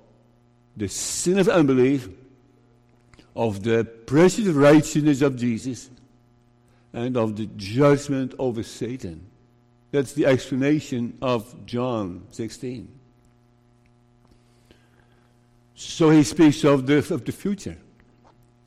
[0.76, 2.08] the sin of unbelief,
[3.34, 5.90] of the precious righteousness of Jesus,
[6.92, 9.26] and of the judgment over Satan.
[9.90, 12.88] That's the explanation of John 16.
[15.74, 17.76] So he speaks of the, of the future.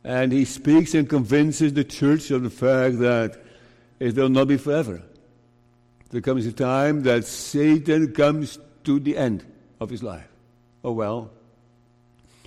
[0.04, 3.42] And he speaks and convinces the church of the fact that
[4.02, 5.02] it will not be forever.
[6.10, 9.46] There comes a time that Satan comes to the end
[9.80, 10.28] of his life.
[10.84, 11.32] Oh well,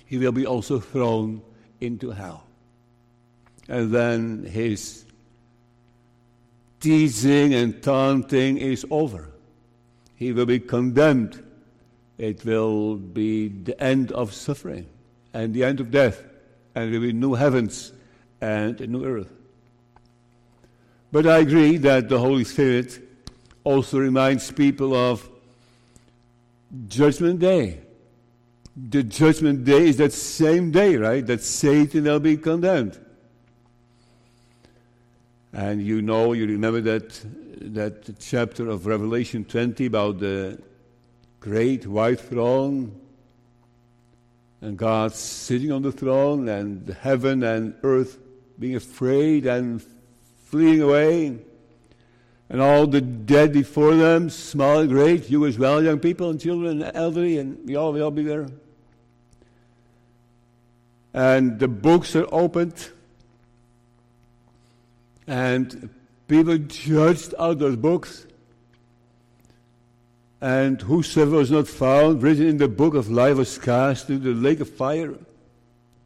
[0.05, 1.41] he will be also thrown
[1.81, 2.45] into hell.
[3.67, 5.05] And then his
[6.79, 9.31] teasing and taunting is over.
[10.15, 11.43] He will be condemned.
[12.17, 14.87] It will be the end of suffering
[15.33, 16.23] and the end of death,
[16.75, 17.91] and there will be new heavens
[18.39, 19.31] and a new earth.
[21.11, 22.99] But I agree that the Holy Spirit
[23.63, 25.27] also reminds people of
[26.87, 27.79] Judgment Day.
[28.75, 31.25] The Judgment Day is that same day, right?
[31.25, 32.99] That Satan will be condemned.
[35.53, 37.19] And you know, you remember that,
[37.73, 40.59] that chapter of Revelation 20 about the
[41.39, 42.99] great white throne
[44.61, 48.17] and God sitting on the throne and heaven and earth
[48.57, 49.83] being afraid and
[50.45, 51.37] fleeing away
[52.53, 56.39] and all the dead before them, small and great, you as well, young people and
[56.39, 58.47] children and elderly, and we all, we all be there.
[61.15, 62.91] And the books are opened
[65.25, 65.89] and
[66.27, 68.27] people judged out those books.
[70.39, 74.39] And whosoever was not found written in the book of life was cast into the
[74.39, 75.15] lake of fire.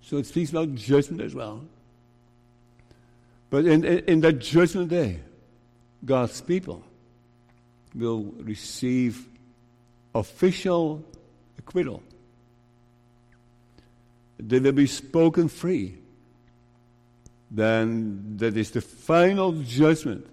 [0.02, 1.66] So it speaks about judgment as well.
[3.50, 5.20] But in, in, in that judgment day,
[6.04, 6.84] God's people
[7.96, 9.28] will receive
[10.14, 11.04] official
[11.58, 12.04] acquittal.
[14.40, 15.98] They will be spoken free
[17.50, 20.28] then that is the final judgment.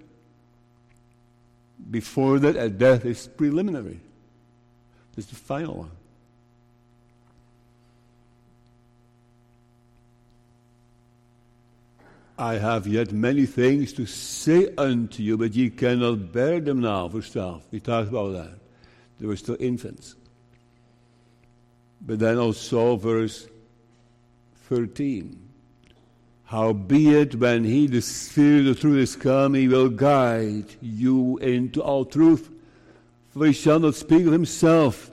[1.91, 4.01] Before that, a death is preliminary.
[5.17, 5.91] It's the final one.
[12.37, 17.07] I have yet many things to say unto you, but ye cannot bear them now.
[17.07, 17.67] Verse 12.
[17.71, 18.59] We talked about that.
[19.21, 20.17] They were still infants.
[22.01, 23.47] But then also verse
[24.69, 25.41] 13.
[26.47, 32.05] Howbeit, when he, the Spirit of truth, is come, he will guide you into all
[32.05, 32.51] truth.
[33.31, 35.11] For he shall not speak of himself,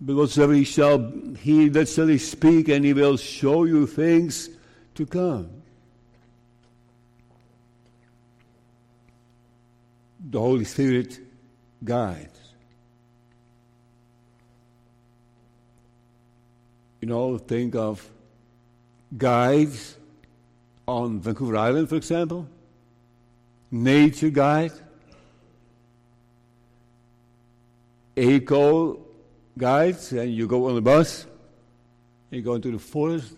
[0.00, 4.50] but whatsoever he shall hear, that shall he speak, and he will show you things
[4.96, 5.48] to come.
[10.26, 11.18] The Holy Spirit
[11.84, 12.40] guides.
[17.00, 18.08] You know, think of
[19.16, 19.98] guides
[20.88, 22.48] on Vancouver Island, for example,
[23.70, 24.72] nature guide,
[28.16, 28.98] eco
[29.58, 31.26] guides, and you go on a bus,
[32.30, 33.36] you go into the forest,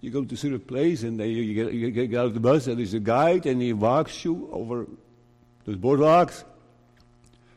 [0.00, 2.40] you go to a certain place, and then you get, you get out of the
[2.40, 4.86] bus, and there's a guide, and he walks you over
[5.68, 6.44] those boardwalks,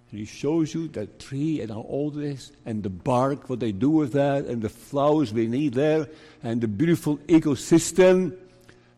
[0.10, 3.60] and he shows you that tree and how old it is, and the bark, what
[3.60, 6.08] they do with that, and the flowers beneath there,
[6.44, 8.38] and the beautiful ecosystem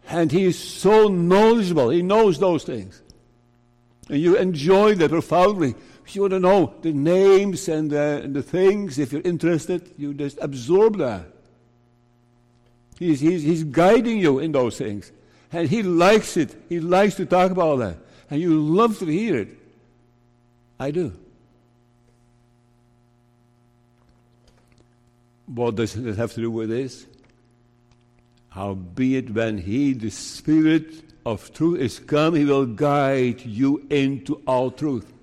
[0.09, 1.89] and he is so knowledgeable.
[1.89, 3.01] He knows those things.
[4.09, 5.76] And you enjoy that profoundly.
[6.05, 9.93] If you want to know the names and the, and the things, if you're interested,
[9.97, 11.26] you just absorb that.
[12.99, 15.11] He's, he's, he's guiding you in those things.
[15.51, 16.55] And he likes it.
[16.68, 17.97] He likes to talk about that.
[18.34, 19.49] And you love to hear it.
[20.79, 21.13] I do.
[25.45, 27.05] What does it have to do with this?
[28.49, 34.71] Howbeit, when he, the Spirit of truth, is come, he will guide you into all
[34.71, 35.13] truth.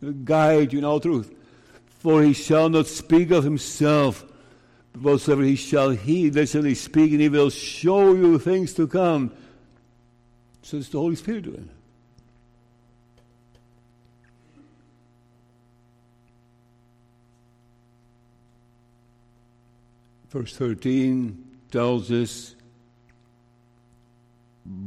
[0.00, 1.34] He will guide you in all truth.
[2.00, 4.22] For he shall not speak of himself,
[4.92, 8.74] but whatsoever he shall hear, that shall he speak, and he will show you things
[8.74, 9.32] to come.
[10.60, 11.70] So it's the Holy Spirit doing.
[20.30, 22.54] Verse 13 tells us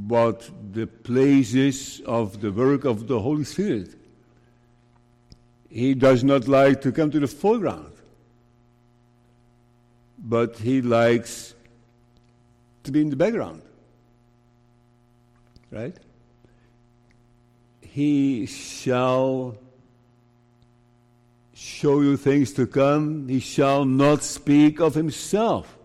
[0.07, 3.95] what the place is of the work of the Holy Spirit.
[5.69, 7.93] He does not like to come to the foreground,
[10.19, 11.55] but he likes
[12.83, 13.61] to be in the background.
[15.71, 15.95] Right?
[17.79, 19.57] He shall
[21.61, 23.27] show you things to come.
[23.27, 25.77] He shall not speak of himself.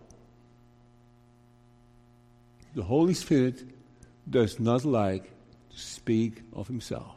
[2.74, 3.62] The Holy Spirit
[4.28, 7.14] does not like to speak of himself.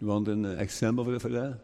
[0.00, 1.58] You want an example for that?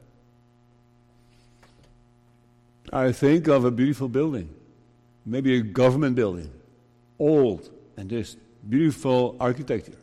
[2.93, 4.55] I think of a beautiful building,
[5.25, 6.51] maybe a government building,
[7.19, 8.37] old and just
[8.69, 9.97] beautiful architecture.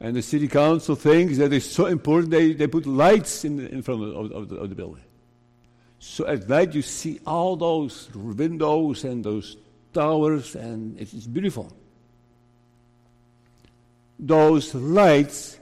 [0.00, 3.68] And the city council thinks that it's so important they, they put lights in, the,
[3.68, 5.02] in front of, of, the, of the building.
[5.98, 9.56] So at night you see all those windows and those
[9.92, 11.72] towers, and it's, it's beautiful.
[14.20, 15.58] Those lights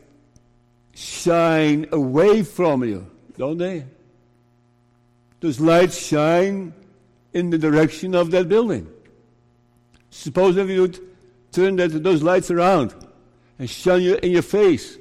[0.95, 3.87] shine away from you, don't they?
[5.41, 6.75] Those lights shine
[7.33, 8.91] in the direction of that building.
[10.11, 11.01] Suppose if you would
[11.53, 12.95] turn that, those lights around
[13.59, 14.99] and shine you in your face.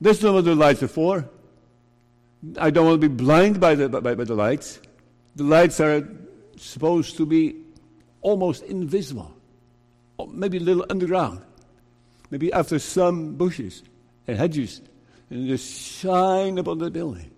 [0.00, 1.28] That's not what the lights are for.
[2.58, 4.80] I don't want to be blind by the, by, by the lights.
[5.36, 6.08] The lights are
[6.56, 7.56] supposed to be
[8.22, 9.34] almost invisible,
[10.16, 11.42] or maybe a little underground,
[12.30, 13.82] maybe after some bushes
[14.26, 14.80] and hedges,
[15.28, 17.30] and just shine upon the building.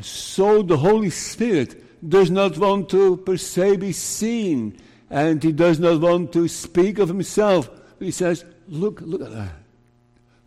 [0.00, 4.78] So the Holy Spirit does not want to per se be seen,
[5.10, 7.70] and he does not want to speak of himself.
[7.98, 9.52] He says, Look, look at that.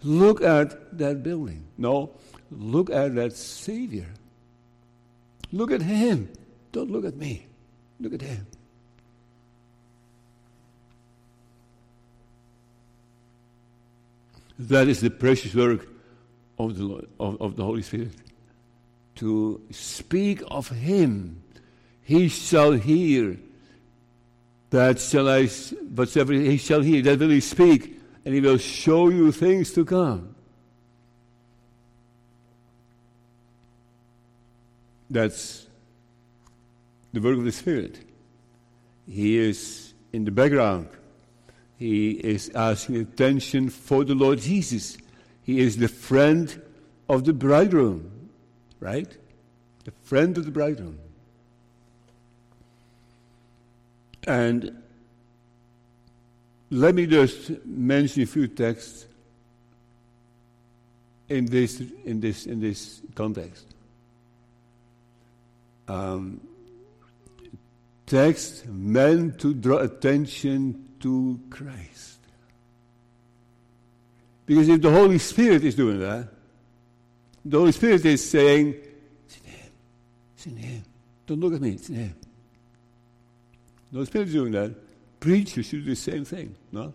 [0.03, 1.65] Look at that building.
[1.77, 2.11] No,
[2.51, 4.07] look at that Savior.
[5.51, 6.29] Look at him.
[6.71, 7.47] Don't look at me.
[7.99, 8.45] Look at him.
[14.59, 15.87] That is the precious work
[16.57, 18.11] of the, Lord, of, of the Holy Spirit.
[19.15, 21.41] To speak of Him.
[22.03, 23.37] He shall hear.
[24.69, 29.09] That shall I, whatsoever He shall hear, that will He speak, and He will show
[29.09, 30.35] you things to come.
[35.09, 35.65] That's
[37.11, 37.99] the work of the Spirit.
[39.07, 40.89] He is in the background.
[41.77, 44.97] He is asking attention for the Lord Jesus.
[45.43, 46.61] He is the friend
[47.07, 48.29] of the bridegroom,
[48.79, 49.07] right?
[49.85, 50.99] The friend of the bridegroom.
[54.27, 54.83] And
[56.69, 59.05] let me just mention a few texts
[61.27, 63.65] in this, in this, in this context.
[65.87, 66.41] Um,
[68.05, 72.19] text meant to draw attention to Christ.
[74.45, 76.27] Because if the Holy Spirit is doing that,
[77.45, 78.75] the Holy Spirit is saying,
[79.25, 79.71] It's in Him.
[80.35, 80.83] It's in Him.
[81.27, 82.15] Don't look at me, it's in Him.
[83.91, 84.73] Spirit is doing that.
[85.19, 86.93] Preachers should do the same thing, no?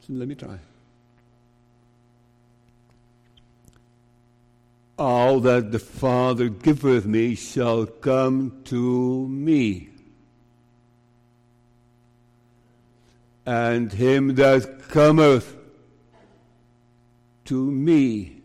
[0.00, 0.58] So let me try.
[4.98, 9.90] All that the Father giveth me shall come to me.
[13.46, 15.56] And him that cometh
[17.46, 18.42] to me,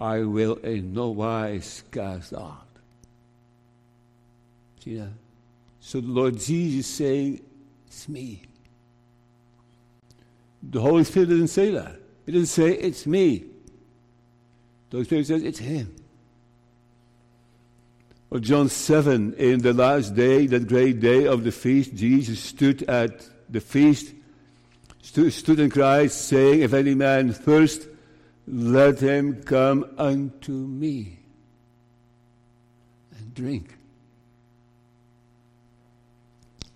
[0.00, 2.66] I will in no wise cast out.
[4.82, 5.12] See that?
[5.88, 7.40] So the Lord Jesus is saying,
[7.86, 8.42] It's me.
[10.62, 11.96] The Holy Spirit didn't say that.
[12.26, 13.46] He didn't say, It's me.
[14.90, 15.96] The Holy Spirit says it's Him.
[18.28, 22.82] Well, John 7, in the last day, that great day of the feast, Jesus stood
[22.82, 24.12] at the feast,
[25.00, 27.88] stood, stood and cried, saying, If any man thirst,
[28.46, 31.20] let him come unto me
[33.16, 33.77] and drink.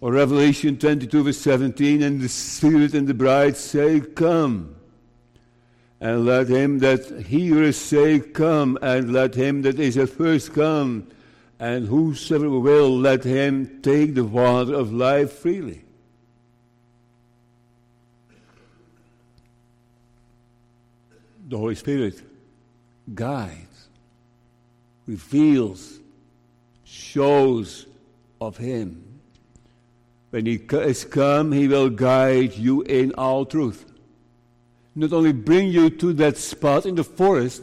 [0.02, 4.74] Or Revelation 22, verse 17, and the Spirit and the bride say, Come.
[6.00, 11.06] And let him that heareth say, Come, and let him that is athirst come,
[11.60, 15.84] and whosoever will, let him take the water of life freely.
[21.48, 22.20] The Holy Spirit
[23.14, 23.88] guides
[25.06, 26.00] reveals,
[26.84, 27.86] shows
[28.40, 29.11] of Him.
[30.32, 33.84] When He is come, He will guide you in all truth.
[34.94, 37.62] Not only bring you to that spot in the forest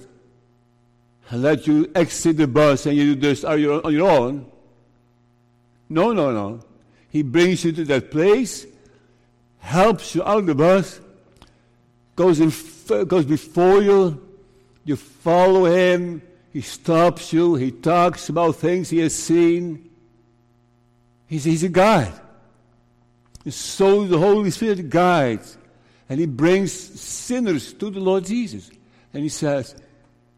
[1.31, 4.45] and let you exit the bus and you just are on your own.
[5.89, 6.59] No, no, no.
[7.09, 8.67] He brings you to that place,
[9.57, 10.99] helps you out of the bus,
[12.15, 12.53] goes, in,
[13.07, 14.23] goes before you,
[14.85, 16.21] you follow him,
[16.53, 19.89] he stops you, he talks about things he has seen.
[21.25, 22.13] He's, he's a guide.
[23.47, 25.57] So the Holy Spirit guides,
[26.09, 28.69] and he brings sinners to the Lord Jesus.
[29.13, 29.71] And he says,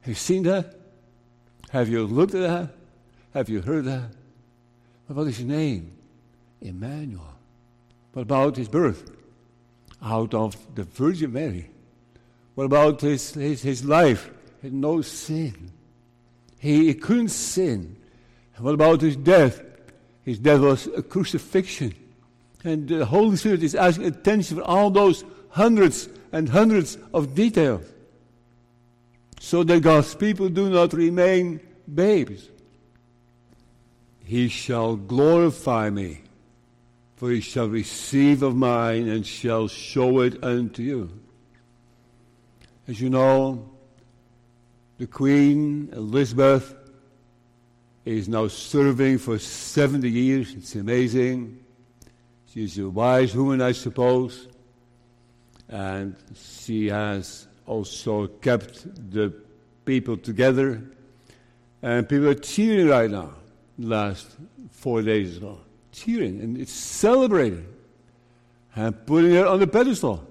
[0.02, 0.76] Have you seen that?
[1.72, 2.76] Have you looked at that?
[3.34, 4.10] Have you heard that?
[5.08, 5.94] What is his name?
[6.62, 7.36] Emmanuel.
[8.14, 9.12] What about his birth?
[10.02, 11.70] Out of the Virgin Mary.
[12.56, 14.30] What about his, his, his life?
[14.62, 15.72] He had no sin.
[16.60, 17.98] He, he couldn't sin.
[18.56, 19.62] And what about his death?
[20.24, 21.96] His death was a crucifixion.
[22.64, 27.86] And the Holy Spirit is asking attention for all those hundreds and hundreds of details.
[29.40, 31.60] So that God's people do not remain
[31.92, 32.50] babes.
[34.24, 36.22] He shall glorify me,
[37.16, 41.10] for he shall receive of mine and shall show it unto you.
[42.88, 43.70] As you know,
[45.00, 46.76] the Queen Elizabeth
[48.06, 50.54] is now serving for 70 years.
[50.54, 51.61] It's amazing.
[52.54, 54.48] She's a wise woman, I suppose.
[55.70, 59.34] And she has also kept the
[59.86, 60.82] people together.
[61.82, 63.32] And people are cheering right now,
[63.80, 64.36] last
[64.72, 65.60] four days ago.
[65.94, 67.66] Cheering, and it's celebrating.
[68.76, 70.28] And putting her on the pedestal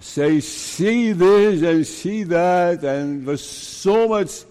[0.00, 4.44] say, see this and see that, and there's so much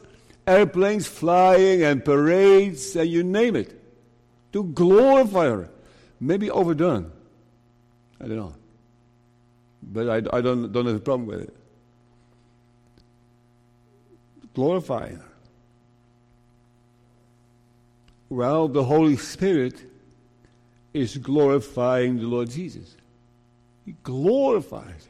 [0.46, 3.82] airplanes flying and parades and you name it,
[4.52, 5.70] to glorify her.
[6.20, 7.12] Maybe overdone.
[8.20, 8.56] I don't know.
[9.84, 11.56] But I, I don't, don't have a problem with it.
[14.54, 15.24] Glorifying her.
[18.30, 19.76] Well, the Holy Spirit
[20.94, 22.98] is glorifying the Lord Jesus.
[23.86, 25.08] He glorifies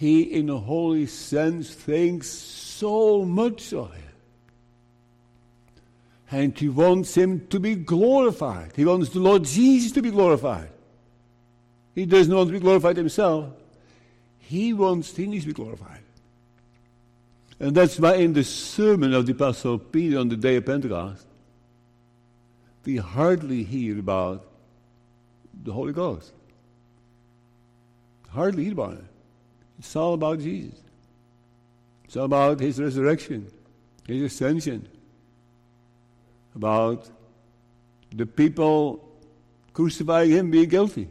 [0.00, 4.09] he, in a holy sense, thinks so much of him.
[6.30, 8.72] And he wants him to be glorified.
[8.76, 10.70] He wants the Lord Jesus to be glorified.
[11.94, 13.52] He doesn't want to be glorified himself.
[14.38, 16.00] He wants, he needs to be glorified.
[17.58, 21.26] And that's why in the sermon of the Apostle Peter on the day of Pentecost,
[22.84, 24.46] we hardly hear about
[25.62, 26.32] the Holy Ghost.
[28.30, 29.04] Hardly hear about it.
[29.78, 30.78] It's all about Jesus.
[32.04, 33.50] It's all about his resurrection,
[34.06, 34.88] his ascension,
[36.54, 37.08] about
[38.14, 39.08] the people
[39.72, 41.08] crucifying him being guilty.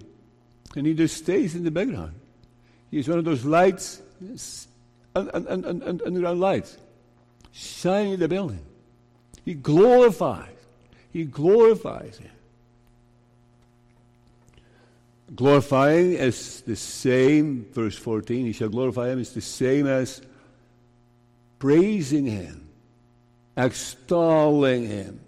[0.76, 2.14] And he just stays in the background.
[2.92, 4.02] He's one of those lights,
[5.16, 6.78] underground lights,
[7.52, 8.66] shining in the building.
[9.46, 10.56] He glorifies.
[11.12, 12.32] He glorifies him.
[15.36, 20.22] Glorifying is the same, verse 14, he shall glorify him, is the same as
[21.60, 22.68] praising him,
[23.56, 25.20] extolling him,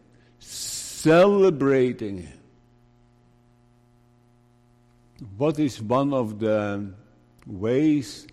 [1.01, 2.39] celebrating him.
[5.37, 6.93] What is one of the
[7.45, 8.27] ways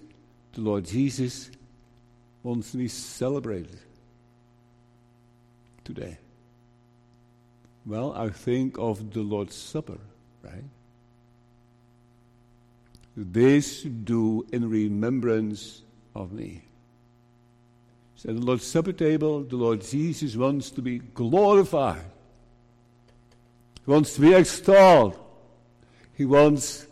[0.53, 1.51] the Lord Jesus
[2.43, 3.79] wants to be celebrated
[5.85, 6.19] today?
[7.87, 9.99] Well, I think of the Lord's Supper,
[10.43, 10.65] right?
[13.17, 15.83] This do in remembrance
[16.15, 16.63] of me.
[18.17, 22.05] So at the Lord's Supper table, the Lord Jesus wants to be glorified.
[23.89, 25.19] He wants to be extolled.
[26.13, 26.87] He wants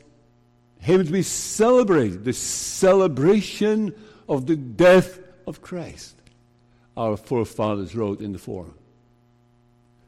[0.78, 2.24] him to be celebrated.
[2.24, 3.94] The celebration
[4.26, 6.16] of the death of Christ.
[6.97, 8.72] Our forefathers wrote in the Form.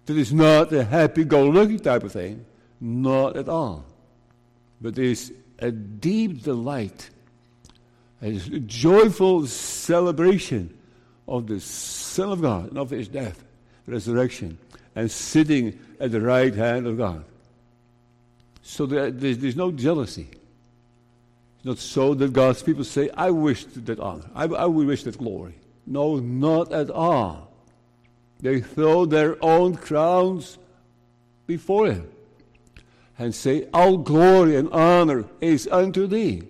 [0.07, 2.47] That is not a happy go lucky type of thing.
[2.80, 3.84] Not at all.
[4.80, 7.11] But it is a deep delight,
[8.22, 10.74] a joyful celebration
[11.26, 13.45] of the Son of God and of his death,
[13.86, 14.57] resurrection,
[14.99, 17.24] and sitting at the right hand of God.
[18.62, 20.26] So there's, there's no jealousy.
[21.59, 25.16] It's not so that God's people say, I wish that honor, I, I wish that
[25.16, 25.55] glory.
[25.86, 27.53] No, not at all.
[28.40, 30.59] They throw their own crowns
[31.46, 32.11] before Him
[33.20, 36.42] and say, All glory and honor is unto thee,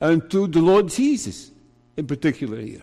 [0.00, 1.50] and to the Lord Jesus
[1.96, 2.82] in particular here.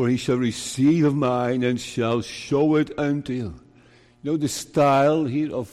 [0.00, 3.54] For he shall receive of mine and shall show it unto you.
[4.22, 5.70] You know, the style here of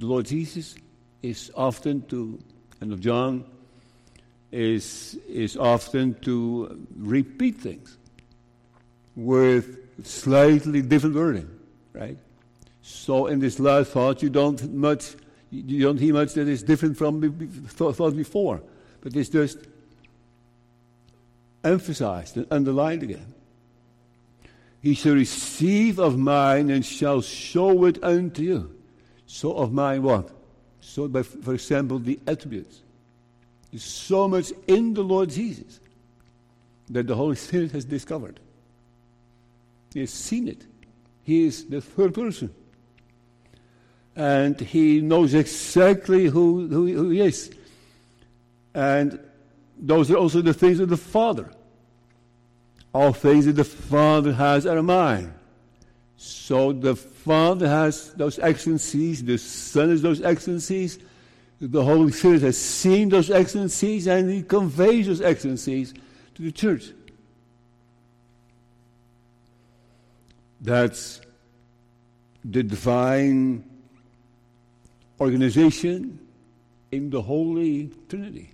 [0.00, 0.74] the Lord Jesus
[1.22, 2.40] is often to,
[2.80, 3.44] and of John,
[4.50, 7.96] is, is often to repeat things
[9.14, 11.48] with slightly different wording,
[11.92, 12.18] right?
[12.82, 15.14] So in this last thought, you don't much,
[15.52, 18.60] you don't hear much that is different from thought before,
[19.00, 19.58] but it's just
[21.62, 23.33] emphasized and underlined again.
[24.84, 28.76] He shall receive of mine and shall show it unto you.
[29.24, 30.28] So of mine what?
[30.82, 32.82] So by, for example, the attributes.
[33.70, 35.80] There's so much in the Lord Jesus
[36.90, 38.40] that the Holy Spirit has discovered.
[39.94, 40.66] He has seen it.
[41.22, 42.54] He is the third person.
[44.14, 47.50] And he knows exactly who, who, who he is.
[48.74, 49.18] And
[49.78, 51.50] those are also the things of the Father.
[52.94, 55.34] All things that the Father has are mine.
[56.16, 60.98] So the Father has those excellencies, the Son has those excellencies,
[61.60, 65.92] the Holy Spirit has seen those excellencies, and He conveys those excellencies
[66.36, 66.92] to the church.
[70.60, 71.20] That's
[72.44, 73.64] the divine
[75.20, 76.20] organization
[76.92, 78.53] in the Holy Trinity.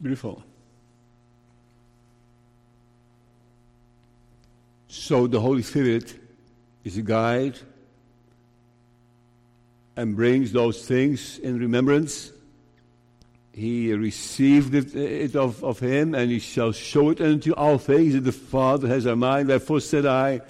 [0.00, 0.42] Beautiful.
[4.88, 6.14] So the Holy Spirit
[6.84, 7.58] is a guide
[9.96, 12.32] and brings those things in remembrance
[13.52, 18.14] he received it, it of, of him, and he shall show it unto all things
[18.14, 19.48] that the Father has in mind.
[19.48, 20.40] Therefore said I,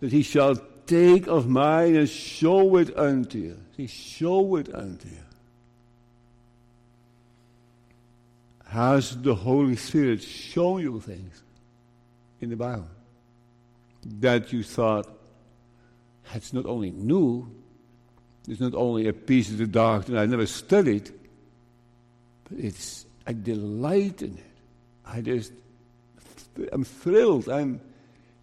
[0.00, 3.58] that he shall take of mine and show it unto you.
[3.76, 5.27] He show it unto you.
[8.68, 11.42] Has the Holy Spirit shown you things
[12.40, 12.88] in the Bible
[14.20, 15.08] that you thought
[16.34, 17.50] it's not only new,
[18.46, 21.10] it's not only a piece of the doctrine I never studied,
[22.44, 24.44] but it's, I delight in it.
[25.06, 25.52] I just,
[26.70, 27.48] I'm thrilled.
[27.48, 27.80] I'm,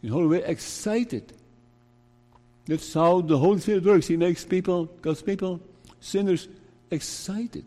[0.01, 1.33] in a whole way, excited.
[2.65, 4.07] That's how the Holy Spirit works.
[4.07, 5.61] He makes people, God's people,
[5.99, 6.47] sinners,
[6.89, 7.65] excited.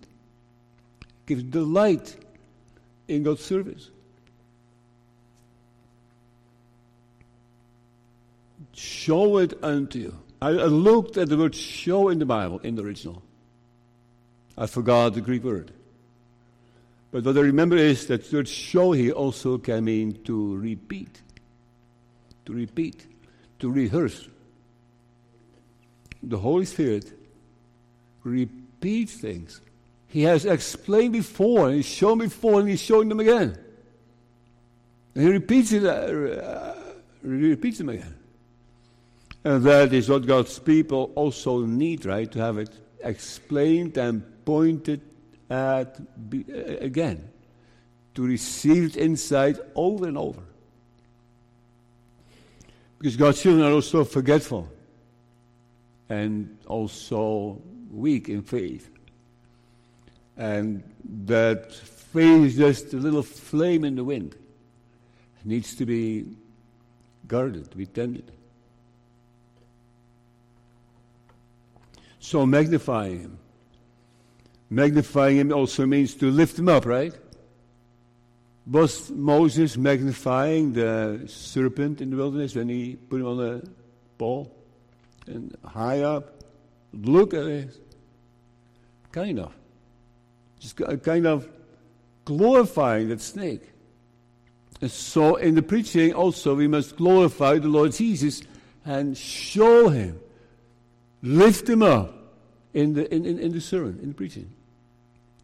[1.27, 2.17] Gives delight
[3.09, 3.91] in God's service.
[8.75, 10.19] Show it unto you.
[10.41, 13.23] I, I looked at the word show in the Bible, in the original.
[14.57, 15.73] I forgot the Greek word.
[17.11, 21.23] But what I remember is that the word show here also can mean to repeat,
[22.45, 23.07] to repeat,
[23.61, 24.29] to rehearse.
[26.23, 27.13] The Holy Spirit
[28.23, 29.61] repeats things.
[30.09, 33.59] He has explained before, and he's shown before, and he's showing them again.
[35.15, 36.75] And he repeats it, uh, uh,
[37.23, 38.15] repeats them again.
[39.45, 42.31] And that is what God's people also need, right?
[42.33, 42.71] To have it
[43.03, 45.03] explained and pointed
[45.51, 46.01] at,
[46.81, 47.29] again,
[48.15, 50.43] to receive it insight over and over.
[52.99, 54.69] Because God's children are also forgetful
[56.09, 58.91] and also weak in faith.
[60.39, 60.83] And
[61.27, 64.35] that faith is just a little flame in the wind.
[65.41, 66.25] It needs to be
[67.27, 68.33] guarded, to be tended.
[72.19, 73.39] So magnify Him
[74.71, 77.15] Magnifying him also means to lift him up, right?
[78.67, 83.63] Was Moses magnifying the serpent in the wilderness when he put him on a
[84.19, 84.55] pole
[85.27, 86.45] and high up?
[86.93, 87.79] Look at this.
[89.11, 89.55] Kind of.
[90.59, 91.49] Just a kind of
[92.25, 93.63] glorifying that snake.
[94.81, 98.43] And so in the preaching also we must glorify the Lord Jesus
[98.85, 100.21] and show him,
[101.23, 102.15] lift him up
[102.75, 104.53] in the, in, in, in the sermon, in the preaching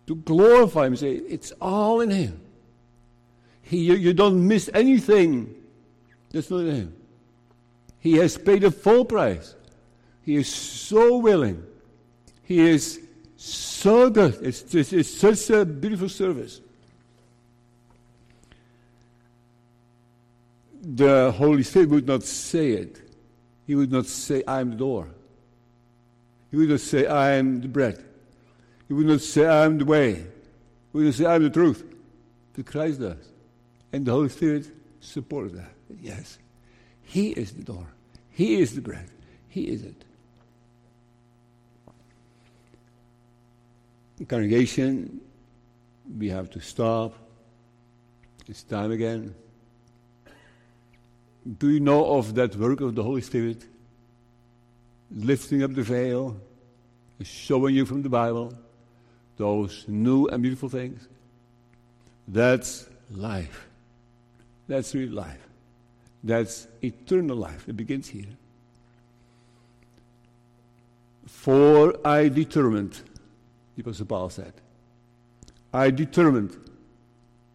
[0.06, 0.96] to glorify Him.
[0.96, 2.40] Say, it's all in Him.
[3.62, 5.54] He, you, you don't miss anything
[6.30, 6.96] that's not in Him.
[7.98, 9.54] He has paid a full price.
[10.22, 11.62] He is so willing.
[12.42, 13.00] He is
[13.44, 14.38] so good.
[14.42, 16.60] It's, just, it's such a beautiful service.
[20.80, 23.00] The Holy Spirit would not say it.
[23.66, 25.08] He would not say, I am the door.
[26.50, 28.02] He would not say, I am the bread.
[28.88, 30.14] He would not say, I'm the way.
[30.14, 30.24] He
[30.92, 31.84] would not say, I'm the truth.
[32.54, 33.28] But Christ does.
[33.92, 34.66] And the Holy Spirit
[35.00, 35.72] supports that.
[36.00, 36.38] Yes.
[37.02, 37.86] He is the door.
[38.30, 39.10] He is the bread.
[39.48, 40.04] He is it.
[44.28, 45.20] Congregation
[46.18, 47.14] we have to stop.
[48.46, 49.34] It's time again.
[51.58, 53.64] Do you know of that work of the Holy Spirit?
[55.14, 56.36] Lifting up the veil,
[57.22, 58.52] showing you from the Bible
[59.36, 61.08] those new and beautiful things.
[62.28, 63.66] That's life.
[64.68, 65.46] That's real life.
[66.22, 67.68] That's eternal life.
[67.68, 68.36] It begins here.
[71.26, 73.02] For I determined,
[73.76, 74.52] the Apostle Paul said,
[75.72, 76.56] I determined,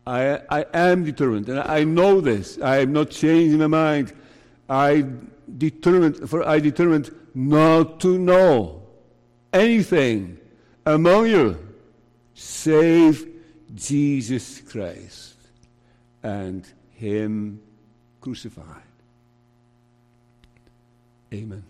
[0.05, 2.59] I, I am determined, and I know this.
[2.61, 4.13] I am not changing my mind.
[4.69, 5.05] I
[5.57, 8.83] determined, for I determined not to know
[9.53, 10.37] anything
[10.85, 11.57] among you
[12.33, 13.27] save
[13.75, 15.35] Jesus Christ
[16.23, 17.61] and Him
[18.21, 18.65] crucified.
[21.33, 21.63] Amen.